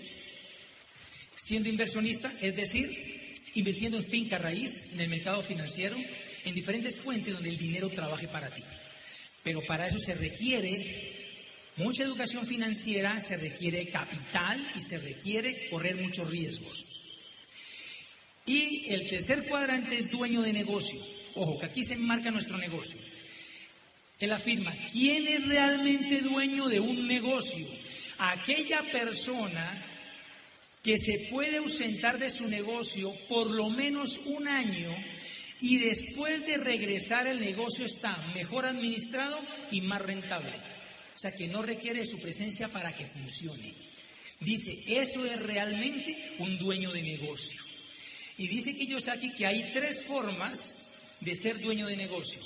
[1.39, 2.89] siendo inversionista, es decir,
[3.53, 5.95] invirtiendo en finca raíz, en el mercado financiero,
[6.43, 8.63] en diferentes fuentes donde el dinero trabaje para ti.
[9.43, 11.13] Pero para eso se requiere
[11.75, 16.92] mucha educación financiera, se requiere capital y se requiere correr muchos riesgos.
[18.45, 20.99] Y el tercer cuadrante es dueño de negocio.
[21.35, 22.99] Ojo, que aquí se enmarca nuestro negocio.
[24.19, 27.65] Él afirma, ¿quién es realmente dueño de un negocio?
[28.19, 29.83] Aquella persona
[30.83, 34.93] que se puede ausentar de su negocio por lo menos un año
[35.61, 39.39] y después de regresar el negocio está mejor administrado
[39.71, 40.57] y más rentable.
[41.15, 43.73] O sea que no requiere su presencia para que funcione.
[44.41, 47.72] Dice, eso es realmente un dueño de negocio.
[48.37, 52.41] Y dice Kiyosaki que hay tres formas de ser dueño de negocio.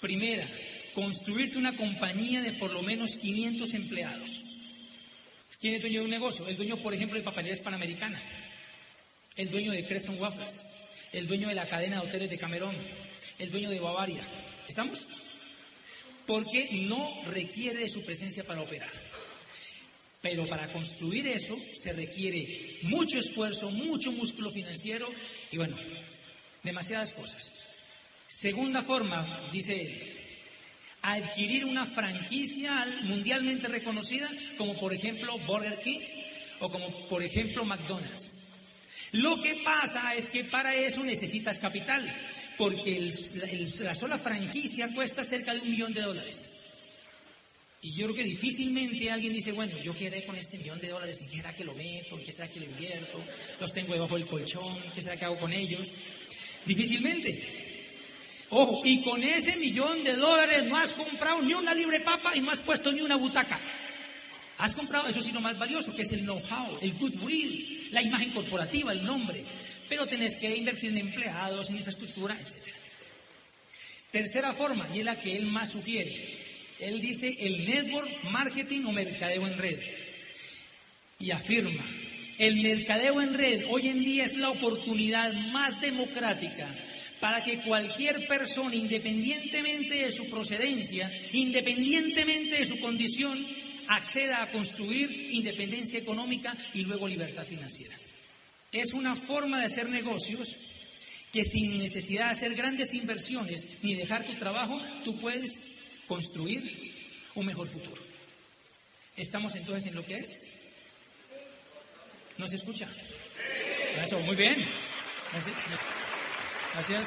[0.00, 0.48] Primera,
[0.94, 4.44] construirte una compañía de por lo menos 500 empleados.
[5.60, 6.46] ¿Quién es dueño de un negocio?
[6.48, 8.20] El dueño, por ejemplo, de Papelerías Panamericana,
[9.36, 10.62] el dueño de Creston Waffles,
[11.12, 12.76] el dueño de la cadena de hoteles de Camerón,
[13.38, 14.22] el dueño de Bavaria.
[14.68, 15.04] ¿Estamos?
[16.26, 19.07] Porque no requiere de su presencia para operar.
[20.20, 25.08] Pero para construir eso se requiere mucho esfuerzo, mucho músculo financiero
[25.52, 25.76] y bueno,
[26.64, 27.52] demasiadas cosas.
[28.26, 30.12] Segunda forma, dice él,
[31.02, 36.00] adquirir una franquicia mundialmente reconocida, como por ejemplo Burger King
[36.60, 38.32] o como por ejemplo McDonald's.
[39.12, 42.04] Lo que pasa es que para eso necesitas capital,
[42.58, 43.10] porque
[43.80, 46.57] la sola franquicia cuesta cerca de un millón de dólares.
[47.80, 51.22] Y yo creo que difícilmente alguien dice, bueno, yo quiero con este millón de dólares,
[51.22, 52.18] ¿y qué será que lo meto?
[52.24, 53.22] ¿Qué será que lo invierto?
[53.60, 54.76] ¿Los tengo debajo del colchón?
[54.94, 55.92] ¿Qué será que hago con ellos?
[56.66, 57.66] Difícilmente.
[58.50, 62.40] Ojo, y con ese millón de dólares no has comprado ni una libre papa y
[62.40, 63.60] no has puesto ni una butaca.
[64.56, 68.90] Has comprado, eso sí, más valioso, que es el know-how, el goodwill, la imagen corporativa,
[68.90, 69.44] el nombre.
[69.88, 72.56] Pero tenés que invertir en empleados, en infraestructura, etc.
[74.10, 76.37] Tercera forma, y es la que él más sugiere.
[76.80, 79.78] Él dice el network marketing o mercadeo en red.
[81.18, 81.84] Y afirma,
[82.38, 86.68] el mercadeo en red hoy en día es la oportunidad más democrática
[87.20, 93.44] para que cualquier persona, independientemente de su procedencia, independientemente de su condición,
[93.88, 97.96] acceda a construir independencia económica y luego libertad financiera.
[98.70, 100.54] Es una forma de hacer negocios
[101.32, 105.77] que sin necesidad de hacer grandes inversiones ni dejar tu trabajo, tú puedes
[106.08, 106.94] construir
[107.34, 108.02] un mejor futuro.
[109.16, 110.40] ¿Estamos entonces en lo que es?
[112.38, 112.88] ¿No se escucha?
[114.02, 114.64] Eso, muy bien.
[115.32, 115.56] Gracias.
[116.72, 117.06] Gracias.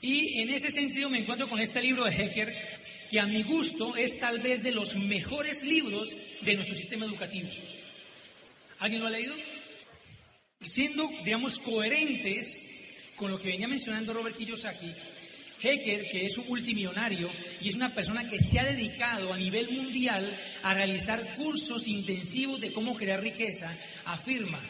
[0.00, 2.54] Y en ese sentido me encuentro con este libro de Hecker,
[3.10, 7.48] que a mi gusto es tal vez de los mejores libros de nuestro sistema educativo.
[8.80, 9.34] ¿Alguien lo ha leído?
[10.66, 12.63] Siendo, digamos, coherentes
[13.16, 14.92] con lo que venía mencionando Robert Kiyosaki,
[15.62, 19.70] Hecker, que es un multimillonario y es una persona que se ha dedicado a nivel
[19.70, 23.74] mundial a realizar cursos intensivos de cómo crear riqueza,
[24.04, 24.60] afirma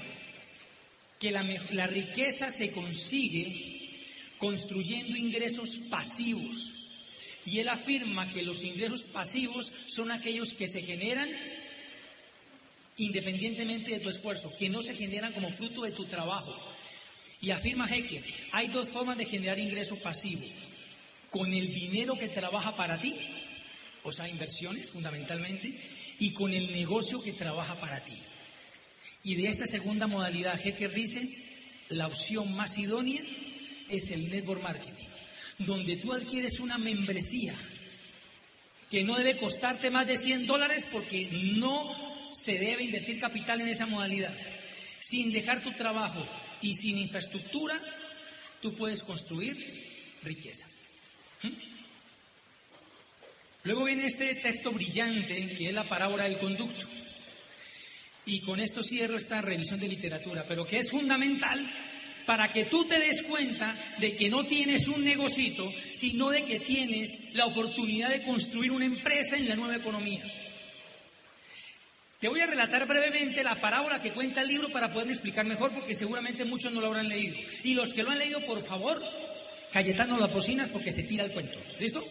[1.18, 3.80] que la, riqueza se consigue
[4.38, 6.70] construyendo ingresos pasivos.
[7.46, 11.28] Y él afirma que los ingresos pasivos son aquellos que se generan
[12.96, 16.73] independientemente de tu esfuerzo, que no se generan como fruto de tu trabajo.
[17.44, 20.46] Y afirma Hecker, hay dos formas de generar ingreso pasivo.
[21.28, 23.14] Con el dinero que trabaja para ti,
[24.02, 25.78] o sea, inversiones fundamentalmente,
[26.18, 28.16] y con el negocio que trabaja para ti.
[29.24, 31.28] Y de esta segunda modalidad, Hecker dice,
[31.90, 33.20] la opción más idónea
[33.90, 35.08] es el network marketing,
[35.58, 37.54] donde tú adquieres una membresía
[38.90, 41.28] que no debe costarte más de 100 dólares porque
[41.58, 44.34] no se debe invertir capital en esa modalidad.
[44.98, 46.26] Sin dejar tu trabajo
[46.62, 47.80] y sin infraestructura,
[48.60, 49.56] tú puedes construir
[50.22, 50.66] riqueza.
[51.42, 51.48] ¿Mm?
[53.64, 56.86] Luego viene este texto brillante que es la parábola del conducto.
[58.26, 61.66] Y con esto cierro esta revisión de literatura, pero que es fundamental
[62.26, 66.60] para que tú te des cuenta de que no tienes un negocito, sino de que
[66.60, 70.24] tienes la oportunidad de construir una empresa en la nueva economía.
[72.24, 75.72] Te voy a relatar brevemente la parábola que cuenta el libro para poderme explicar mejor,
[75.72, 77.36] porque seguramente muchos no lo habrán leído.
[77.64, 78.98] Y los que lo han leído, por favor,
[79.70, 81.58] Cayetano las bocinas porque se tira el cuento.
[81.78, 82.02] ¿Listo?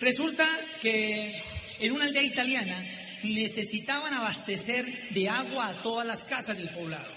[0.00, 0.44] Resulta
[0.82, 1.40] que
[1.78, 2.84] en una aldea italiana
[3.22, 7.12] necesitaban abastecer de agua a todas las casas del poblado.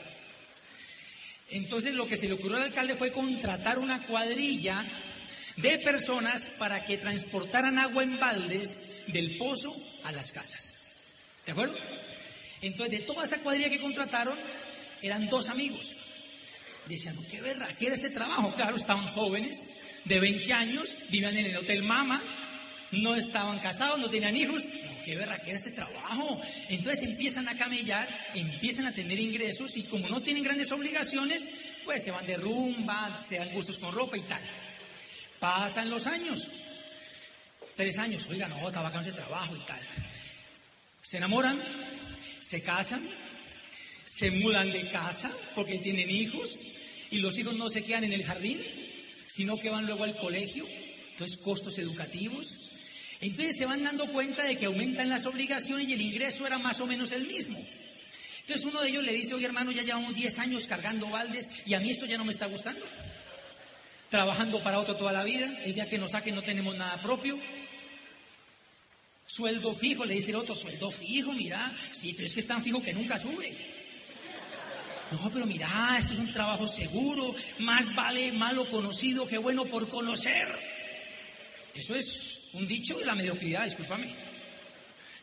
[1.49, 4.86] Entonces lo que se le ocurrió al alcalde fue contratar una cuadrilla
[5.55, 10.76] de personas para que transportaran agua en baldes del pozo a las casas.
[11.47, 11.75] ¿De acuerdo?
[12.61, 14.37] Entonces, de toda esa cuadrilla que contrataron,
[15.01, 15.93] eran dos amigos.
[16.87, 18.53] Decían, qué verra, quiere este trabajo.
[18.53, 19.69] Claro, estaban jóvenes,
[20.03, 22.21] de 20 años, vivían en el Hotel Mama,
[22.91, 24.63] no estaban casados, no tenían hijos.
[25.05, 26.41] Qué verra, quiere este trabajo.
[26.67, 31.47] Entonces empiezan a camellar, empiezan a tener ingresos y como no tienen grandes obligaciones,
[31.85, 34.41] pues se van de rumba, se dan gustos con ropa y tal.
[35.39, 36.45] Pasan los años.
[37.77, 39.79] Tres años, oiga, no, está bacano ese trabajo y tal.
[41.08, 41.58] Se enamoran,
[42.41, 43.01] se casan,
[44.03, 46.58] se mudan de casa porque tienen hijos
[47.10, 48.62] y los hijos no se quedan en el jardín,
[49.26, 50.68] sino que van luego al colegio,
[51.12, 52.58] entonces costos educativos.
[53.22, 56.82] Entonces se van dando cuenta de que aumentan las obligaciones y el ingreso era más
[56.82, 57.58] o menos el mismo.
[58.41, 61.74] Entonces uno de ellos le dice, oye hermano, ya llevamos 10 años cargando baldes y
[61.74, 62.86] a mí esto ya no me está gustando
[64.10, 67.38] trabajando para otro toda la vida, el día que nos saquen no tenemos nada propio.
[69.28, 72.63] Sueldo fijo, le dice el otro, sueldo fijo, mira, sí, pero es que es tan
[72.63, 73.53] fijo que nunca sube.
[75.11, 79.89] No, pero mira, esto es un trabajo seguro, más vale malo conocido que bueno por
[79.89, 80.47] conocer.
[81.73, 84.13] Eso es un dicho de la mediocridad, discúlpame.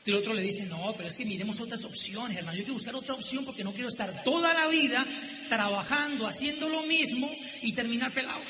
[0.04, 2.58] El otro le dice, no, pero es que miremos otras opciones, hermano.
[2.58, 5.04] Yo quiero buscar otra opción porque no quiero estar toda la vida
[5.48, 7.30] trabajando, haciendo lo mismo
[7.62, 8.42] y terminar pelado.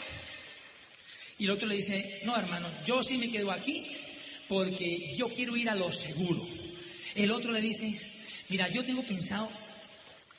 [1.39, 4.04] Y el otro le dice, no hermano, yo sí me quedo aquí
[4.49, 6.47] porque yo quiero ir a lo seguro.
[7.15, 7.99] El otro le dice,
[8.49, 9.49] mira, yo tengo pensado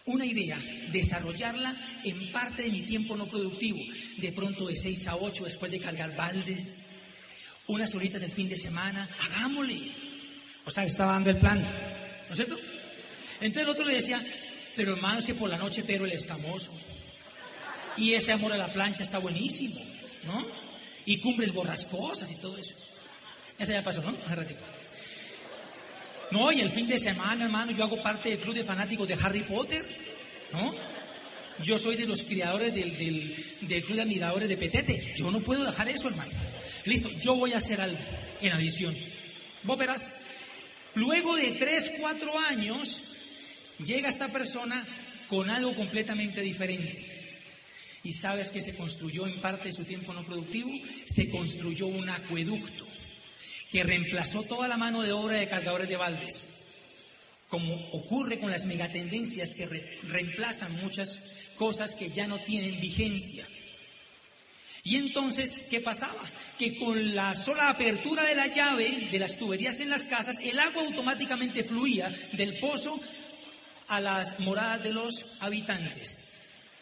[0.06, 0.60] una idea,
[0.92, 3.80] desarrollarla en parte de mi tiempo no productivo,
[4.18, 6.76] de pronto de 6 a 8 después de cargar baldes,
[7.68, 9.92] unas horitas del fin de semana, hagámosle.
[10.66, 12.58] O sea, estaba dando el plan, ¿no es cierto?
[13.42, 14.24] Entonces el otro le decía,
[14.76, 16.72] pero hermano, es que por la noche pero el escamoso.
[17.98, 19.80] Y ese amor a la plancha está buenísimo,
[20.26, 20.66] ¿no?
[21.06, 22.76] y cumbres borrascosas y todo eso.
[23.58, 24.10] Esa ya pasó, ¿no?
[24.26, 24.62] Hace ratito.
[26.32, 29.14] No, y el fin de semana, hermano, yo hago parte del club de fanáticos de
[29.14, 29.86] Harry Potter,
[30.52, 30.74] ¿no?
[31.64, 35.14] Yo soy de los criadores del, del, club de admiradores de Petete.
[35.16, 36.32] Yo no puedo dejar eso, hermano.
[36.84, 37.98] Listo, yo voy a hacer algo
[38.42, 38.94] en adición.
[39.64, 40.12] Vos verás,
[40.96, 43.04] luego de tres, cuatro años,
[43.86, 44.86] llega esta persona
[45.30, 47.14] con algo completamente diferente.
[48.04, 50.70] ¿Y sabes que se construyó en parte de su tiempo no productivo?
[51.12, 52.86] Se construyó un acueducto
[53.76, 56.48] que reemplazó toda la mano de obra de cargadores de baldes,
[57.50, 59.66] como ocurre con las megatendencias que
[60.08, 63.46] reemplazan muchas cosas que ya no tienen vigencia.
[64.86, 66.24] Y entonces, ¿qué pasaba?
[66.58, 70.58] Que con la sola apertura de la llave de las tuberías en las casas, el
[70.58, 72.98] agua automáticamente fluía del pozo
[73.90, 76.26] a las moradas de los habitantes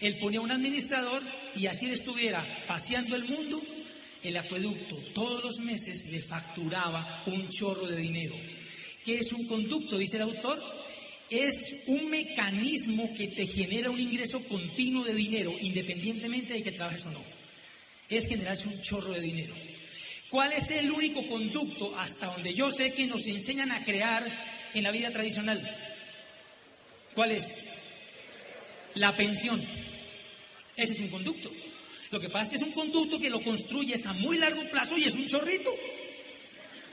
[0.04, 1.22] él ponía un administrador
[1.56, 3.62] y así estuviera paseando el mundo,
[4.24, 8.36] el acueducto todos los meses le facturaba un chorro de dinero.
[9.04, 9.98] ¿Qué es un conducto?
[9.98, 10.62] Dice el autor.
[11.30, 17.06] Es un mecanismo que te genera un ingreso continuo de dinero, independientemente de que trabajes
[17.08, 17.24] o no.
[18.08, 19.54] Es generarse un chorro de dinero.
[20.30, 24.26] ¿Cuál es el único conducto hasta donde yo sé que nos enseñan a crear
[24.74, 25.60] en la vida tradicional?
[27.14, 27.54] ¿Cuál es?
[28.96, 29.62] La pensión.
[30.76, 31.52] Ese es un conducto.
[32.14, 34.96] Lo que pasa es que es un conducto que lo construyes a muy largo plazo
[35.00, 35.74] y es un chorrito.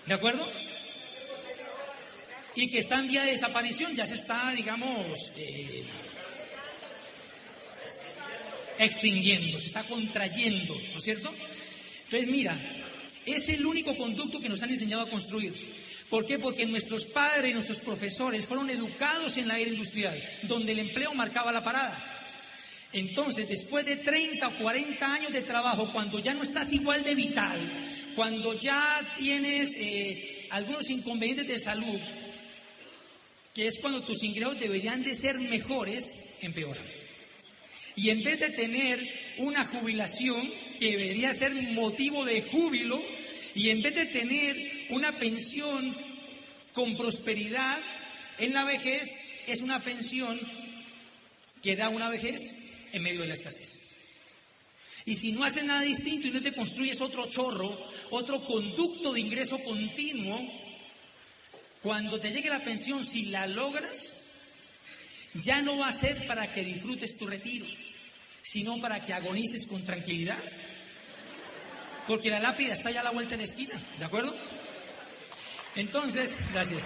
[0.07, 0.51] ¿De acuerdo?
[2.55, 5.85] Y que está en vía de desaparición, ya se está, digamos, eh,
[8.79, 11.31] extinguiendo, se está contrayendo, ¿no es cierto?
[12.05, 12.59] Entonces, mira,
[13.27, 15.53] es el único conducto que nos han enseñado a construir.
[16.09, 16.39] ¿Por qué?
[16.39, 21.13] Porque nuestros padres y nuestros profesores fueron educados en la era industrial, donde el empleo
[21.13, 22.20] marcaba la parada.
[22.93, 27.15] Entonces, después de 30 o 40 años de trabajo, cuando ya no estás igual de
[27.15, 27.61] vital,
[28.17, 32.01] cuando ya tienes eh, algunos inconvenientes de salud,
[33.55, 36.85] que es cuando tus ingresos deberían de ser mejores, empeoran.
[37.95, 39.01] Y en vez de tener
[39.39, 40.41] una jubilación
[40.79, 43.01] que debería ser motivo de júbilo,
[43.55, 44.57] y en vez de tener
[44.91, 45.95] una pensión
[46.73, 47.79] con prosperidad
[48.39, 49.09] en la vejez,
[49.47, 50.39] es una pensión
[51.63, 53.91] que da una vejez en medio de la escasez.
[55.05, 57.77] Y si no haces nada distinto y no te construyes otro chorro,
[58.11, 60.41] otro conducto de ingreso continuo,
[61.83, 64.21] cuando te llegue la pensión, si la logras,
[65.35, 67.67] ya no va a ser para que disfrutes tu retiro,
[68.43, 70.43] sino para que agonices con tranquilidad.
[72.07, 74.37] Porque la lápida está ya a la vuelta de la esquina, ¿de acuerdo?
[75.77, 76.83] Entonces, gracias.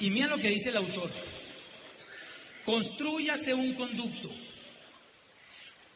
[0.00, 1.10] Y mira lo que dice el autor.
[2.64, 4.30] Construyase un conducto.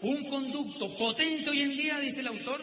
[0.01, 2.63] Un conducto potente hoy en día, dice el autor,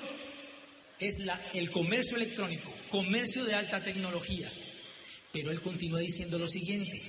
[0.99, 1.17] es
[1.53, 4.49] el comercio electrónico, comercio de alta tecnología.
[5.33, 7.01] Pero él continúa diciendo lo siguiente.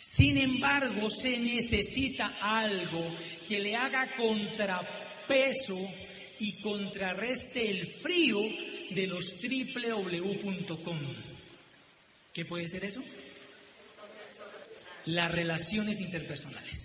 [0.00, 3.04] Sin embargo, se necesita algo
[3.48, 5.76] que le haga contrapeso
[6.38, 8.38] y contrarreste el frío
[8.90, 10.98] de los www.com.
[12.32, 13.02] ¿Qué puede ser eso?
[15.06, 16.84] Las relaciones interpersonales.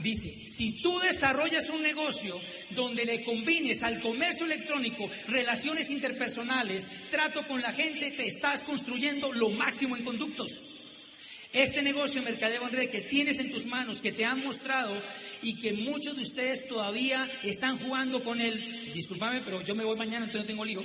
[0.00, 7.46] Dice, si tú desarrollas un negocio donde le combines al comercio electrónico relaciones interpersonales, trato
[7.46, 10.58] con la gente, te estás construyendo lo máximo en conductos.
[11.52, 14.96] Este negocio de mercadeo en red que tienes en tus manos, que te han mostrado
[15.42, 19.96] y que muchos de ustedes todavía están jugando con él, discúlpame, pero yo me voy
[19.96, 20.82] mañana, entonces no tengo lío,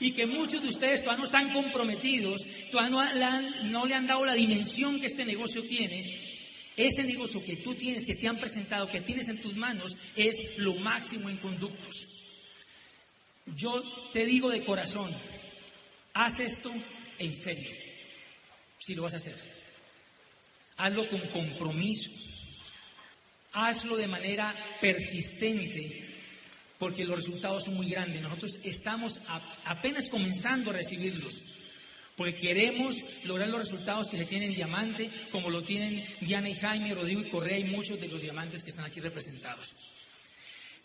[0.00, 4.24] y que muchos de ustedes todavía no están comprometidos, todavía no, no le han dado
[4.24, 6.28] la dimensión que este negocio tiene,
[6.76, 10.58] ese negocio que tú tienes, que te han presentado, que tienes en tus manos, es
[10.58, 12.06] lo máximo en conductos.
[13.56, 13.82] Yo
[14.12, 15.10] te digo de corazón,
[16.14, 16.72] haz esto
[17.18, 17.70] en serio,
[18.78, 19.34] si lo vas a hacer.
[20.76, 22.10] Hazlo con compromiso.
[23.52, 26.07] Hazlo de manera persistente,
[26.78, 28.22] porque los resultados son muy grandes.
[28.22, 29.20] Nosotros estamos
[29.64, 31.42] apenas comenzando a recibirlos
[32.18, 36.56] porque queremos lograr los resultados que se tienen en Diamante, como lo tienen Diana y
[36.56, 39.76] Jaime, Rodrigo y Correa y muchos de los diamantes que están aquí representados.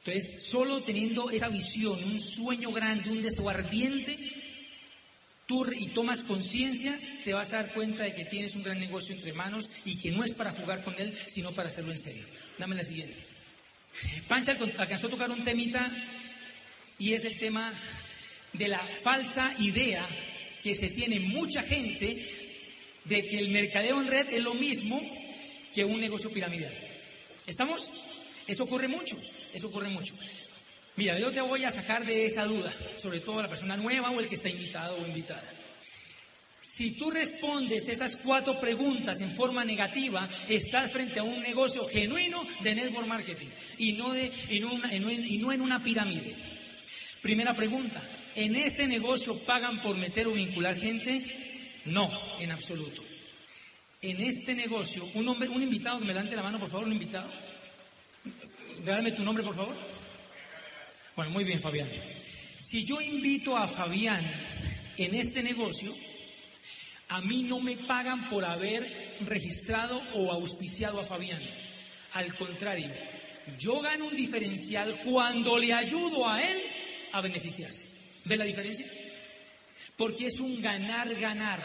[0.06, 4.16] Entonces, solo teniendo esa visión, un sueño grande, un deseo ardiente,
[5.48, 9.16] tú y tomas conciencia, te vas a dar cuenta de que tienes un gran negocio
[9.16, 12.26] entre manos y que no es para jugar con él, sino para hacerlo en serio.
[12.60, 13.33] Dame la siguiente.
[14.28, 15.90] Pancha alcanzó a tocar un temita
[16.98, 17.74] y es el tema
[18.54, 20.06] de la falsa idea
[20.62, 22.26] que se tiene mucha gente
[23.06, 25.02] de que el mercadeo en red es lo mismo
[25.74, 26.74] que un negocio piramidal.
[27.46, 27.90] ¿Estamos?
[28.48, 29.18] Eso ocurre mucho,
[29.54, 30.16] eso ocurre mucho.
[30.96, 34.20] Mira, yo te voy a sacar de esa duda, sobre todo la persona nueva o
[34.20, 35.53] el que está invitado o invitada.
[36.76, 42.44] Si tú respondes esas cuatro preguntas en forma negativa, estás frente a un negocio genuino
[42.62, 46.36] de network marketing y no, de, en, una, y no en una pirámide.
[47.22, 48.02] Primera pregunta,
[48.36, 51.24] ¿En este negocio pagan por meter o vincular gente?
[51.86, 52.10] No,
[52.40, 53.04] en absoluto.
[54.02, 57.30] En este negocio, un hombre, un invitado, me levante la mano, por favor, un invitado.
[58.84, 59.76] Dame tu nombre, por favor.
[61.16, 61.90] Bueno, muy bien, Fabián.
[62.58, 64.26] Si yo invito a Fabián
[64.98, 65.94] en este negocio,
[67.10, 71.42] a mí no me pagan por haber registrado o auspiciado a Fabián.
[72.14, 72.94] Al contrario,
[73.60, 76.62] yo gano un diferencial cuando le ayudo a él
[77.12, 77.86] a beneficiarse.
[78.26, 78.86] ¿Ve la diferencia?
[79.98, 81.62] Porque es un ganar-ganar.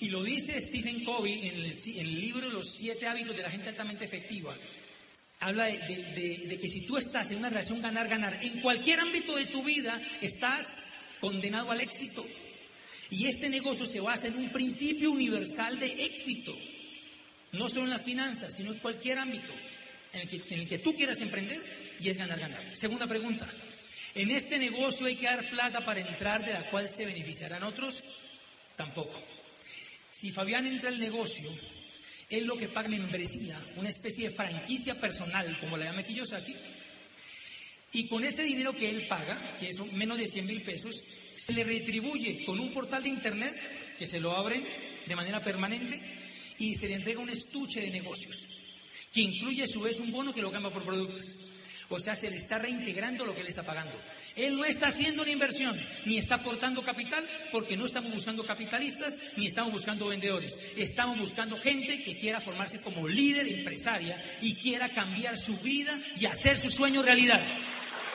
[0.00, 4.04] Y lo dice Stephen Covey en el, libro Los siete hábitos de la gente altamente
[4.04, 4.54] efectiva.
[5.40, 9.62] Habla de, que si tú estás en una relación ganar-ganar, en cualquier ámbito de tu
[9.62, 10.74] vida estás
[11.20, 12.24] condenado al éxito.
[13.10, 16.56] Y este negocio se basa en un principio universal de éxito.
[17.52, 19.52] No solo en las finanzas, sino en cualquier ámbito
[20.14, 21.60] en el que, tú quieras emprender
[22.00, 22.76] y es ganar-ganar.
[22.76, 23.46] Segunda pregunta.
[24.14, 28.00] En este negocio hay que dar plata para entrar de la cual se beneficiarán otros.
[28.76, 29.20] Tampoco.
[30.10, 31.50] Si Fabián entra al negocio,
[32.30, 36.16] él lo que paga membresía, una especie de franquicia personal, como la llama aquí,
[37.92, 41.04] y con ese dinero que él paga, que es menos de 100 mil pesos,
[41.44, 43.54] se le retribuye con un portal de internet
[43.98, 44.66] que se lo abren
[45.04, 46.00] de manera permanente
[46.58, 48.46] y se le entrega un estuche de negocios,
[49.12, 51.34] que incluye a su vez un bono que lo cambia por productos.
[51.90, 53.92] O sea, se le está reintegrando lo que le está pagando.
[54.36, 57.22] Él no está haciendo una inversión, ni está aportando capital,
[57.52, 60.58] porque no estamos buscando capitalistas, ni estamos buscando vendedores.
[60.78, 66.24] Estamos buscando gente que quiera formarse como líder empresaria y quiera cambiar su vida y
[66.24, 67.44] hacer su sueño realidad,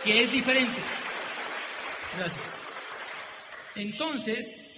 [0.04, 0.82] que es diferente.
[2.18, 2.59] Gracias.
[3.76, 4.70] Entonces,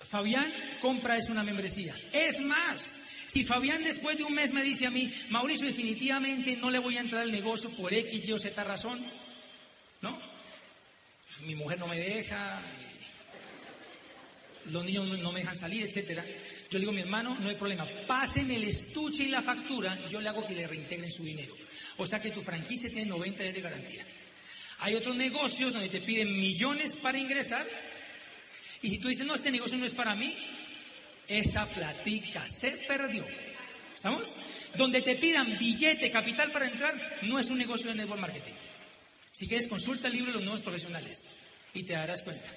[0.00, 1.94] Fabián compra es una membresía.
[2.12, 2.92] Es más,
[3.28, 6.96] si Fabián después de un mes me dice a mí, Mauricio, definitivamente no le voy
[6.96, 9.00] a entrar al negocio por X, Y o Z razón,
[10.00, 10.18] ¿no?
[11.46, 12.60] Mi mujer no me deja,
[14.66, 16.24] los niños no me dejan salir, etcétera.
[16.70, 20.20] Yo le digo, mi hermano, no hay problema, pásenme el estuche y la factura, yo
[20.20, 21.54] le hago que le reintegren su dinero.
[21.98, 24.04] O sea que tu franquicia tiene 90 días de garantía.
[24.80, 27.66] Hay otros negocios donde te piden millones para ingresar
[28.82, 30.34] y si tú dices, no, este negocio no es para mí,
[31.28, 33.24] esa platica se perdió.
[33.94, 34.24] ¿Estamos?
[34.76, 38.54] Donde te pidan billete, capital para entrar, no es un negocio de network marketing.
[39.32, 41.22] Si quieres, consulta el libro de los nuevos profesionales
[41.74, 42.48] y te darás cuenta.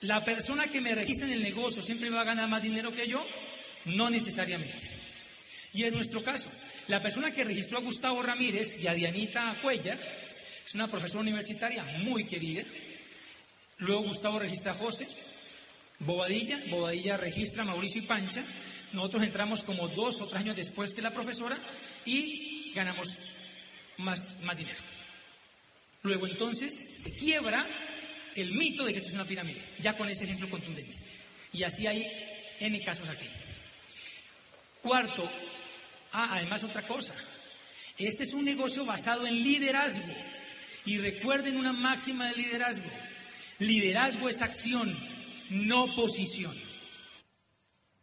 [0.00, 3.08] ¿La persona que me registra en el negocio siempre va a ganar más dinero que
[3.08, 3.26] yo?
[3.86, 4.88] No necesariamente.
[5.72, 6.50] Y en nuestro caso,
[6.88, 9.98] la persona que registró a Gustavo Ramírez y a Dianita Cuellar
[10.64, 12.62] es una profesora universitaria muy querida.
[13.78, 15.06] Luego Gustavo registra a José,
[16.00, 18.44] Bobadilla, Bobadilla registra Mauricio y Pancha.
[18.92, 21.56] Nosotros entramos como dos o tres años después que la profesora
[22.04, 23.16] y ganamos
[23.98, 24.80] más, más dinero.
[26.02, 27.66] Luego entonces se quiebra
[28.34, 30.96] el mito de que esto es una pirámide, ya con ese ejemplo contundente.
[31.52, 32.06] Y así hay
[32.60, 33.26] N casos aquí.
[34.82, 35.28] Cuarto,
[36.12, 37.14] ah, además otra cosa,
[37.98, 40.14] este es un negocio basado en liderazgo.
[40.84, 42.88] Y recuerden una máxima de liderazgo.
[43.58, 44.94] Liderazgo es acción,
[45.50, 46.54] no posición.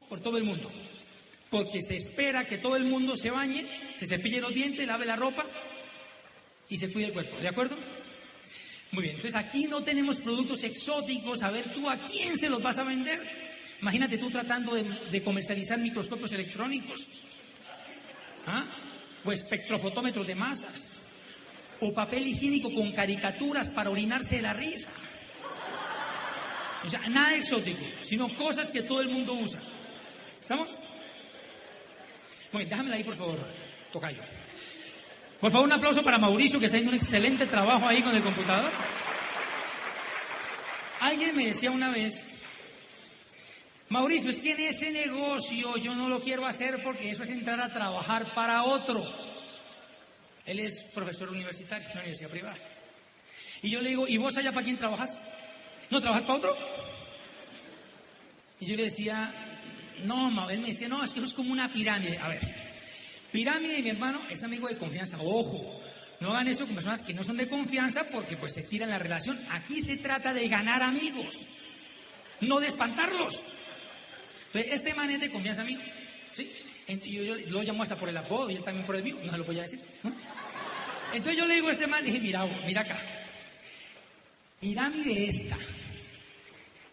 [0.09, 0.71] Por todo el mundo.
[1.49, 3.65] Porque se espera que todo el mundo se bañe,
[3.95, 5.45] se cepille los dientes, lave la ropa
[6.69, 7.37] y se cuide el cuerpo.
[7.39, 7.77] ¿De acuerdo?
[8.91, 11.41] Muy bien, entonces aquí no tenemos productos exóticos.
[11.41, 13.19] A ver, tú a quién se los vas a vender.
[13.81, 17.07] Imagínate tú tratando de, comercializar microscopios electrónicos.
[18.45, 18.65] ¿Ah?
[19.25, 20.91] O espectrofotómetros de masas.
[21.79, 24.89] O papel higiénico con caricaturas para orinarse de la risa.
[26.85, 29.59] O sea, nada exótico, sino cosas que todo el mundo usa.
[30.41, 30.75] ¿Estamos?
[32.51, 33.47] Bueno, déjamela ahí, por favor,
[33.91, 34.21] tocayo.
[35.39, 38.21] Por favor, un aplauso para Mauricio, que está haciendo un excelente trabajo ahí con el
[38.21, 38.71] computador.
[40.99, 42.25] Alguien me decía una vez,
[43.89, 47.59] Mauricio, es que en ese negocio yo no lo quiero hacer porque eso es entrar
[47.59, 49.03] a trabajar para otro.
[50.45, 52.57] Él es profesor universitario una universidad privada.
[53.61, 55.19] Y yo le digo, ¿y vos allá para quién trabajas?
[55.89, 56.57] ¿No trabajas para otro?
[58.59, 59.33] Y yo le decía,
[60.05, 62.17] no, él me decía, no, es que eso es como una pirámide.
[62.17, 62.41] A ver,
[63.33, 65.17] Pirámide, mi hermano, es amigo de confianza.
[65.19, 65.81] Ojo,
[66.19, 68.99] no hagan eso con personas que no son de confianza porque pues se tiran la
[68.99, 69.39] relación.
[69.49, 71.39] Aquí se trata de ganar amigos,
[72.41, 73.41] no de espantarlos.
[74.47, 75.81] Entonces, este man es de confianza amigo.
[76.31, 76.47] ¿sí?
[76.87, 79.31] Yo, yo, lo llamo hasta por el apodo y él también por el mío, no
[79.31, 79.79] se lo voy a decir.
[81.11, 82.99] Entonces yo le digo a este man, dije, mira, mira acá.
[84.63, 85.57] Pirámide esta.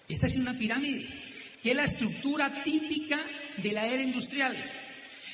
[0.09, 1.07] Esta es una pirámide,
[1.63, 3.17] que es la estructura típica
[3.59, 4.57] de la era industrial.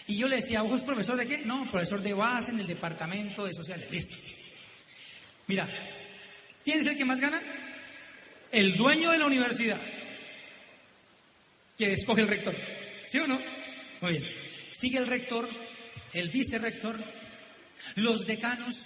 [0.07, 1.39] Y yo le decía, ¿vos profesor de qué?
[1.47, 3.91] No, profesor de base en el departamento de sociales.
[3.91, 4.15] Listo.
[5.47, 5.67] Mira,
[6.63, 7.41] ¿quién es el que más gana?
[8.53, 9.81] El dueño de la universidad,
[11.79, 12.55] que escoge el rector.
[13.09, 13.41] ¿Sí o no?
[14.03, 14.25] Muy bien.
[14.79, 15.49] Sigue el rector,
[16.13, 17.03] el vicerrector,
[17.95, 18.83] los decanos,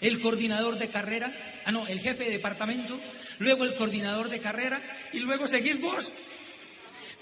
[0.00, 1.32] el coordinador de carrera,
[1.64, 3.00] ah no, el jefe de departamento,
[3.38, 4.80] luego el coordinador de carrera
[5.12, 6.12] y luego seguís vos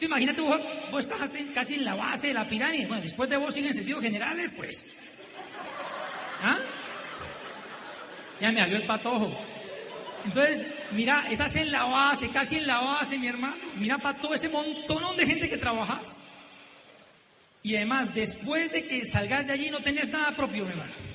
[0.04, 0.60] imagínate, vos,
[0.98, 2.86] estás casi en la base de la pirámide.
[2.86, 4.96] Bueno, después de vos siguen sentidos generales, pues.
[6.42, 6.58] ¿Ah?
[8.40, 9.38] Ya me salió el patojo.
[10.24, 13.56] Entonces, mira, estás en la base, casi en la base, mi hermano.
[13.76, 16.18] Mira para todo ese montón de gente que trabajas.
[17.62, 21.11] Y además, después de que salgas de allí, no tenés nada propio, mi hermano.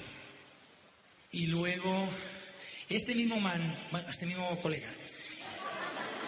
[1.31, 2.07] Y luego,
[2.89, 3.61] este mismo man,
[4.09, 4.89] este mismo colega,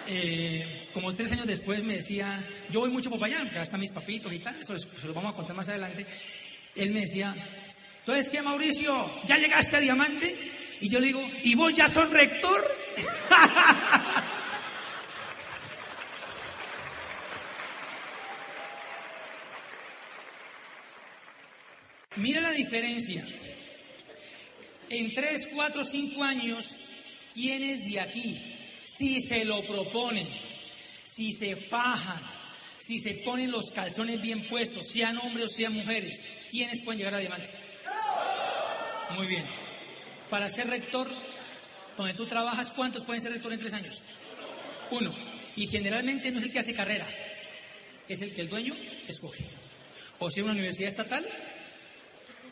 [0.08, 3.92] eh, como tres años después me decía, yo voy mucho a Popayán, que están mis
[3.92, 6.06] papitos y tal, eso se lo vamos a contar más adelante.
[6.76, 7.36] Él me decía,
[8.00, 9.10] entonces, ¿qué, Mauricio?
[9.28, 10.36] ¿Ya llegaste a Diamante?
[10.82, 12.60] Y yo le digo, ¿y vos ya sos rector?
[22.16, 23.24] Mira la diferencia.
[24.90, 26.76] En tres, cuatro, cinco años,
[27.34, 28.56] ¿quién es de aquí?
[28.84, 30.28] si se lo proponen,
[31.04, 32.22] si se fajan,
[32.80, 36.20] si se ponen los calzones bien puestos, sean hombres o sean mujeres,
[36.50, 37.50] ¿quiénes pueden llegar a diamante?
[39.16, 39.46] Muy bien.
[40.30, 41.10] Para ser rector,
[41.98, 44.02] donde tú trabajas, ¿cuántos pueden ser rector en tres años?
[44.92, 45.14] Uno.
[45.56, 47.08] Y generalmente no es el que hace carrera,
[48.08, 48.76] es el que el dueño
[49.08, 49.44] escoge.
[50.20, 51.26] O sea, una universidad estatal,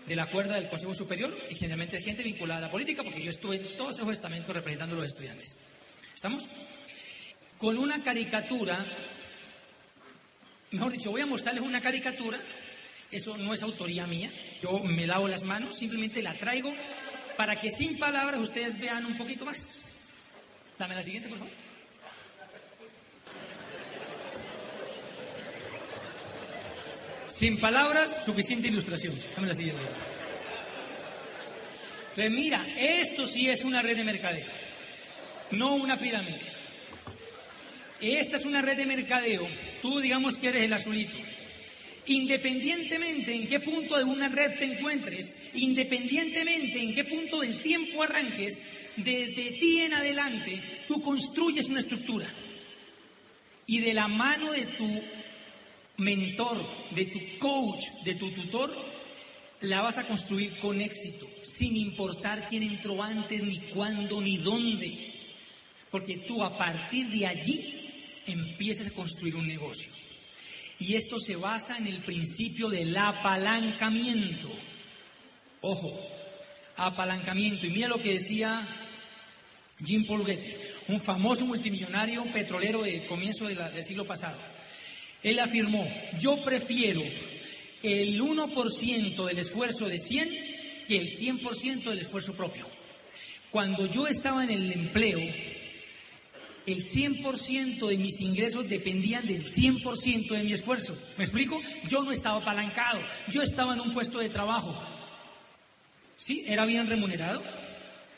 [0.07, 3.29] de la cuerda del Consejo Superior, y generalmente gente vinculada a la política, porque yo
[3.29, 5.55] estuve en todos esos estamentos representando a los estudiantes.
[6.15, 6.45] ¿Estamos?
[7.57, 8.85] Con una caricatura,
[10.71, 12.39] mejor dicho, voy a mostrarles una caricatura,
[13.11, 14.31] eso no es autoría mía,
[14.61, 16.73] yo me lavo las manos, simplemente la traigo
[17.35, 19.69] para que sin palabras ustedes vean un poquito más.
[20.79, 21.66] Dame la siguiente, por favor.
[27.29, 29.13] Sin palabras, suficiente ilustración.
[29.35, 29.81] Dame la siguiente.
[32.09, 34.45] Entonces, mira, esto sí es una red de mercadeo
[35.51, 36.41] no una pirámide.
[37.99, 39.47] Esta es una red de mercadeo.
[39.81, 41.17] Tú digamos que eres el azulito.
[42.07, 48.03] Independientemente en qué punto de una red te encuentres, independientemente en qué punto del tiempo
[48.03, 48.59] arranques,
[48.95, 52.27] desde ti en adelante tú construyes una estructura.
[53.65, 55.03] Y de la mano de tu
[55.97, 58.73] mentor, de tu coach, de tu tutor,
[59.61, 65.13] la vas a construir con éxito, sin importar quién entró antes, ni cuándo, ni dónde.
[65.89, 67.89] Porque tú a partir de allí
[68.27, 69.91] empiezas a construir un negocio.
[70.79, 74.49] Y esto se basa en el principio del apalancamiento.
[75.61, 75.99] Ojo,
[76.75, 77.65] apalancamiento.
[77.65, 78.61] Y mira lo que decía
[79.83, 80.25] Jim Paul
[80.87, 84.39] un famoso multimillonario petrolero de comienzo del siglo pasado.
[85.23, 85.87] Él afirmó,
[86.19, 87.01] yo prefiero
[87.83, 90.29] el 1% del esfuerzo de 100
[90.87, 92.67] que el 100% del esfuerzo propio.
[93.51, 95.19] Cuando yo estaba en el empleo,
[96.65, 100.97] el 100% de mis ingresos dependían del 100% de mi esfuerzo.
[101.17, 101.61] ¿Me explico?
[101.87, 102.99] Yo no estaba apalancado,
[103.29, 104.75] yo estaba en un puesto de trabajo.
[106.17, 106.43] ¿Sí?
[106.47, 107.41] Era bien remunerado.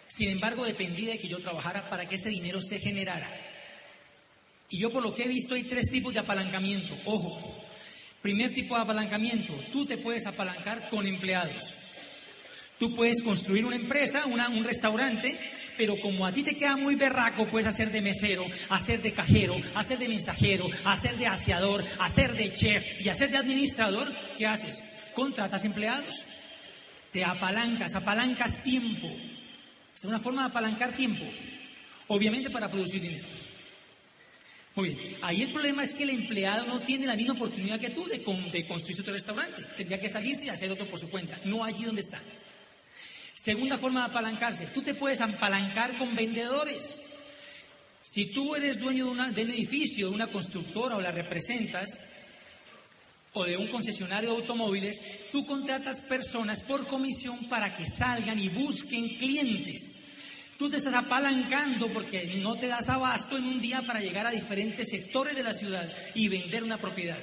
[0.07, 3.29] Sin embargo, dependía de que yo trabajara para que ese dinero se generara.
[4.69, 6.95] Y yo por lo que he visto hay tres tipos de apalancamiento.
[7.05, 7.65] Ojo,
[8.21, 11.73] primer tipo de apalancamiento, tú te puedes apalancar con empleados.
[12.77, 15.37] Tú puedes construir una empresa, un restaurante,
[15.75, 19.55] pero como a ti te queda muy berraco, puedes hacer de mesero, hacer de cajero,
[19.75, 24.13] hacer de mensajero, hacer de aseador, hacer de chef y hacer de administrador.
[24.37, 24.81] ¿Qué haces?
[25.13, 26.23] Contratas empleados.
[27.11, 29.09] Te apalancas, apalancas tiempo.
[29.93, 31.25] Es una forma de apalancar tiempo.
[32.07, 33.38] Obviamente para producir dinero.
[34.79, 37.89] Muy bien, ahí el problema es que el empleado no tiene la misma oportunidad que
[37.89, 39.61] tú de, de construir tu restaurante.
[39.75, 42.17] Tendría que salirse y hacer otro por su cuenta, no allí donde está.
[43.35, 46.95] Segunda forma de apalancarse, tú te puedes apalancar con vendedores.
[48.01, 51.89] Si tú eres dueño de, una, de un edificio, de una constructora o la representas,
[53.33, 55.01] o de un concesionario de automóviles,
[55.33, 59.98] tú contratas personas por comisión para que salgan y busquen clientes.
[60.59, 64.31] Tú te estás apalancando porque no te das abasto en un día para llegar a
[64.31, 67.17] diferentes sectores de la ciudad y vender una propiedad.